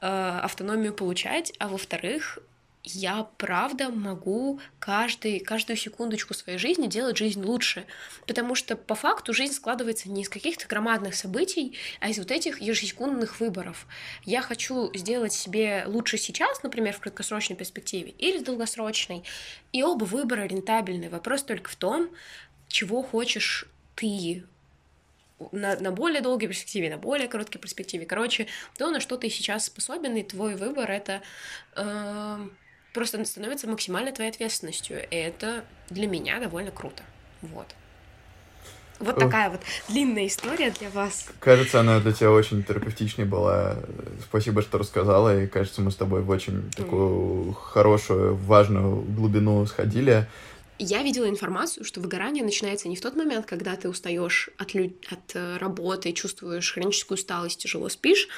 [0.00, 2.38] э, автономию получать, а во-вторых,
[2.86, 7.84] я правда могу каждый, каждую секундочку своей жизни делать жизнь лучше.
[8.26, 12.60] Потому что по факту жизнь складывается не из каких-то громадных событий, а из вот этих
[12.60, 13.86] ежесекундных выборов.
[14.24, 19.24] Я хочу сделать себе лучше сейчас, например, в краткосрочной перспективе, или в долгосрочной.
[19.72, 21.10] И оба выбора рентабельны.
[21.10, 22.08] Вопрос только в том,
[22.68, 23.66] чего хочешь
[23.96, 24.44] ты
[25.50, 28.06] на, на более долгой перспективе, на более короткой перспективе.
[28.06, 28.46] Короче,
[28.78, 31.20] то, на что ты сейчас способен, и твой выбор это
[31.74, 32.48] э,
[32.96, 35.02] просто становится максимально твоей ответственностью.
[35.10, 37.02] И это для меня довольно круто.
[37.42, 37.66] Вот.
[38.98, 41.28] Вот такая вот длинная история для вас.
[41.38, 43.76] Кажется, она для тебя очень терапевтичной была.
[44.22, 45.42] Спасибо, что рассказала.
[45.42, 50.26] И кажется, мы с тобой в очень такую хорошую, важную глубину сходили.
[50.78, 54.94] Я видела информацию, что выгорание начинается не в тот момент, когда ты устаешь от, лю...
[55.10, 58.28] от э, работы, чувствуешь хроническую усталость, тяжело спишь.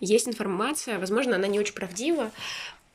[0.00, 2.32] Есть информация, возможно, она не очень правдива,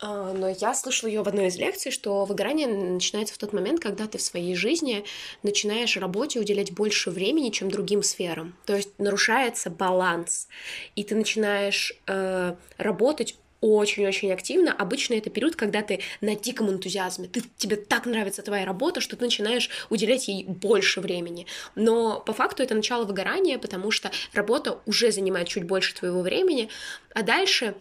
[0.02, 4.08] но я слышала ее в одной из лекций, что выгорание начинается в тот момент, когда
[4.08, 5.04] ты в своей жизни
[5.44, 8.56] начинаешь работе уделять больше времени, чем другим сферам.
[8.66, 10.48] То есть нарушается баланс,
[10.96, 14.72] и ты начинаешь э, работать очень-очень активно.
[14.72, 17.28] Обычно это период, когда ты на диком энтузиазме.
[17.28, 21.46] Ты, тебе так нравится твоя работа, что ты начинаешь уделять ей больше времени.
[21.76, 26.70] Но по факту это начало выгорания, потому что работа уже занимает чуть больше твоего времени,
[27.14, 27.76] а дальше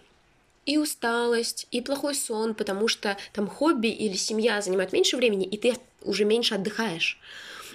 [0.69, 5.57] и усталость, и плохой сон, потому что там хобби или семья занимают меньше времени, и
[5.57, 7.19] ты уже меньше отдыхаешь.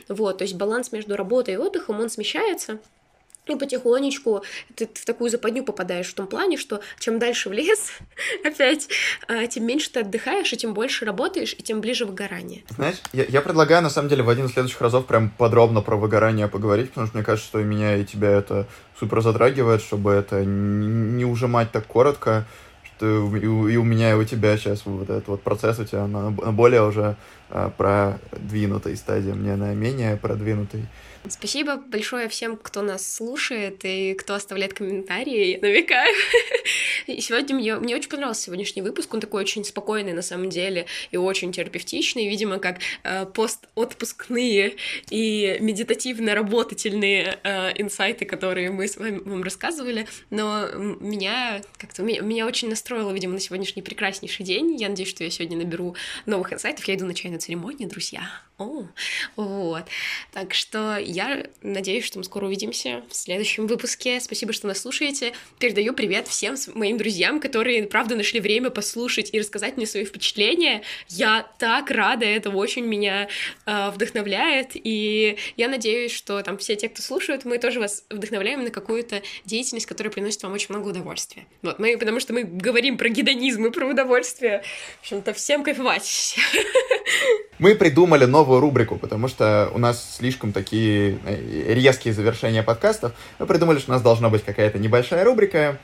[0.07, 2.77] Вот, то есть баланс между работой и отдыхом, он смещается,
[3.47, 4.43] и потихонечку
[4.75, 7.93] ты в такую западню попадаешь в том плане, что чем дальше в лес,
[8.45, 8.87] опять,
[9.27, 12.63] а, тем меньше ты отдыхаешь, и тем больше работаешь, и тем ближе выгорание.
[12.69, 15.95] Знаешь, я, я предлагаю, на самом деле, в один из следующих разов прям подробно про
[15.95, 18.67] выгорание поговорить, потому что мне кажется, что и меня, и тебя это
[18.99, 22.45] супер затрагивает, чтобы это не ужимать так коротко,
[23.03, 26.07] и у, и у меня, и у тебя сейчас вот этот вот процесс у тебя
[26.07, 27.15] на, более уже
[27.49, 30.85] а, продвинутой стадии, мне на менее продвинутой.
[31.29, 36.13] Спасибо большое всем, кто нас слушает и кто оставляет комментарии, я намекаю.
[37.07, 40.85] И сегодня мне, мне очень понравился сегодняшний выпуск, он такой очень спокойный на самом деле
[41.11, 44.75] и очень терапевтичный, видимо, как э, постотпускные
[45.09, 52.45] и медитативно-работательные э, инсайты, которые мы с вами вам рассказывали, но меня как-то меня, меня
[52.45, 54.75] очень настроило, видимо, на сегодняшний прекраснейший день.
[54.75, 55.95] Я надеюсь, что я сегодня наберу
[56.25, 56.85] новых инсайтов.
[56.85, 58.29] Я иду на чайную церемонию, друзья.
[58.57, 58.83] О,
[59.35, 59.83] вот.
[60.31, 64.19] Так что я надеюсь, что мы скоро увидимся в следующем выпуске.
[64.19, 65.33] Спасибо, что нас слушаете.
[65.59, 70.81] Передаю привет всем моим друзьям, которые, правда, нашли время послушать и рассказать мне свои впечатления.
[71.09, 73.27] Я так рада, это очень меня
[73.65, 74.71] э, вдохновляет.
[74.73, 79.21] И я надеюсь, что там все те, кто слушают, мы тоже вас вдохновляем на какую-то
[79.45, 81.45] деятельность, которая приносит вам очень много удовольствия.
[81.61, 84.63] Вот, мы, потому что мы говорим про гедонизм и про удовольствие.
[84.99, 86.37] В общем-то, всем кайфовать.
[87.59, 93.13] Мы придумали новую рубрику, потому что у нас слишком такие э, резкие завершения подкастов.
[93.39, 95.77] Мы придумали, что у нас должна быть какая-то небольшая рубрика.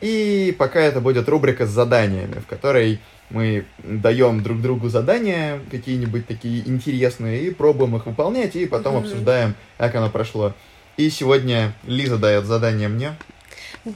[0.00, 3.00] И пока это будет рубрика с заданиями, в которой
[3.30, 9.00] мы даем друг другу задания какие-нибудь такие интересные и пробуем их выполнять, и потом mm-hmm.
[9.00, 10.54] обсуждаем, как оно прошло.
[10.96, 13.14] И сегодня Лиза дает задание мне.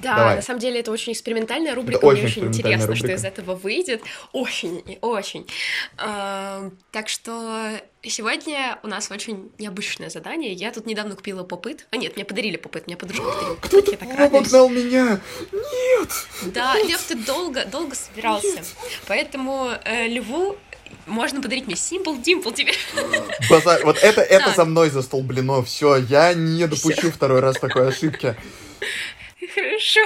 [0.01, 0.37] Да, Давай.
[0.37, 1.99] на самом деле это очень экспериментальная рубрика.
[1.99, 3.07] Это Мне очень интересно, рубрика.
[3.07, 4.03] что из этого выйдет.
[4.33, 5.47] Очень, очень.
[5.99, 7.73] А, так что
[8.03, 10.53] сегодня у нас очень необычное задание.
[10.53, 11.87] Я тут недавно купила попыт.
[11.91, 13.89] А нет, мне подарили попыт, мне подружка подарила попыт.
[13.89, 15.21] Я так обогнал меня!
[15.53, 16.11] Нет!
[16.55, 18.47] Да, Лев, ты долго, долго собирался.
[18.47, 18.67] Нет.
[19.07, 20.57] Поэтому э, Льву
[21.07, 22.73] можно подарить мне символ Димпл тебе.
[23.51, 23.85] Базар.
[23.85, 25.63] Вот это, это за мной застолблено.
[25.63, 27.11] Все, я не допущу Всё.
[27.11, 28.37] второй раз такой ошибки.
[29.55, 30.01] Хорошо.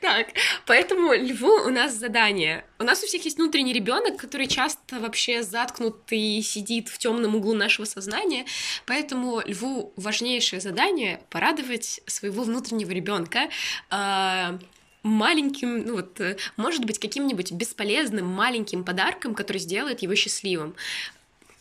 [0.00, 0.28] Так,
[0.66, 2.64] поэтому льву у нас задание.
[2.78, 7.34] У нас у всех есть внутренний ребенок, который часто вообще заткнут и сидит в темном
[7.34, 8.46] углу нашего сознания.
[8.86, 13.48] Поэтому льву важнейшее задание порадовать своего внутреннего ребенка
[13.90, 14.58] э,
[15.02, 16.20] маленьким, ну вот,
[16.56, 20.74] может быть, каким-нибудь бесполезным маленьким подарком, который сделает его счастливым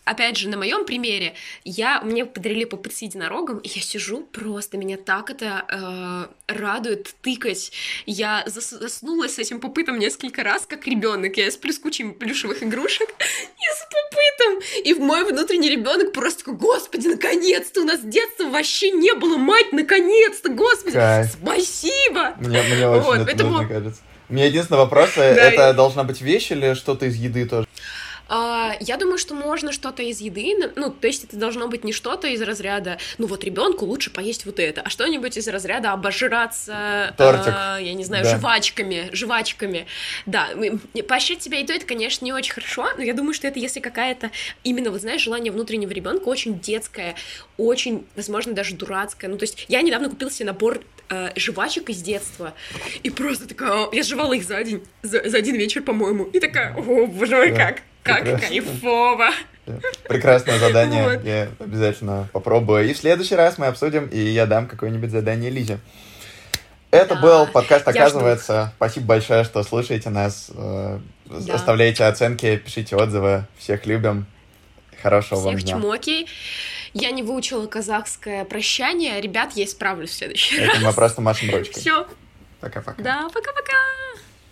[0.05, 4.77] опять же, на моем примере, я, мне подарили попыт с единорогом, и я сижу просто,
[4.77, 5.65] меня так это
[6.47, 7.71] э, радует тыкать.
[8.05, 11.37] Я зас, заснулась с этим попытом несколько раз, как ребенок.
[11.37, 14.83] Я с кучей плюшевых игрушек, и с попытом.
[14.83, 19.37] И в мой внутренний ребенок просто такой, господи, наконец-то, у нас детства вообще не было,
[19.37, 21.31] мать, наконец-то, господи, Кайф.
[21.41, 22.35] спасибо.
[22.39, 24.01] Мне, мне очень Вот, это поэтому- нужно, кажется.
[24.29, 27.67] У меня единственный вопрос, э, это должна быть вещь или что-то из еды тоже?
[28.35, 31.93] А, я думаю, что можно что-то из еды, ну, то есть это должно быть не
[31.93, 37.13] что-то из разряда, ну вот ребенку лучше поесть вот это, а что-нибудь из разряда обожраться,
[37.15, 37.53] Тортик.
[37.55, 38.35] а, я не знаю, Да.
[38.39, 39.85] жвачками, жвачками.
[40.25, 40.49] Да,
[41.07, 43.79] поощрять себя и то это, конечно, не очень хорошо, но я думаю, что это если
[43.81, 44.31] какая-то
[44.63, 47.13] именно, вот знаешь, желание внутреннего ребенка очень детское,
[47.57, 49.29] очень, возможно, даже дурацкое.
[49.29, 52.55] Ну, то есть я недавно купила себе набор э, жвачек из детства,
[53.03, 56.73] и просто такая, я жевала их за день, за, за один вечер, по-моему, и такая,
[56.75, 58.47] о, боже мой, Да, как, как прекрасно.
[58.47, 59.29] кайфово.
[60.07, 61.23] Прекрасное задание, Вот.
[61.25, 62.89] я обязательно попробую.
[62.89, 65.79] И в следующий раз мы обсудим, и я дам какое-нибудь задание Лизе.
[66.91, 68.73] Это Да, был подкаст, я оказывается.
[68.75, 70.51] Спасибо большое, что слушаете нас.
[70.53, 71.53] э, Да.
[71.55, 73.45] Оставляйте оценки, пишите отзывы.
[73.57, 74.27] Всех любим.
[75.01, 75.79] Хорошего вам Всех дня.
[75.79, 76.27] чмоки.
[76.93, 79.19] Я не выучила казахское прощание.
[79.19, 80.83] Ребят, я исправлюсь в следующий Это раз.
[80.83, 81.79] мы просто машем ручкой.
[81.79, 82.07] Все.
[82.59, 83.01] Пока-пока.
[83.01, 83.73] Да, пока-пока.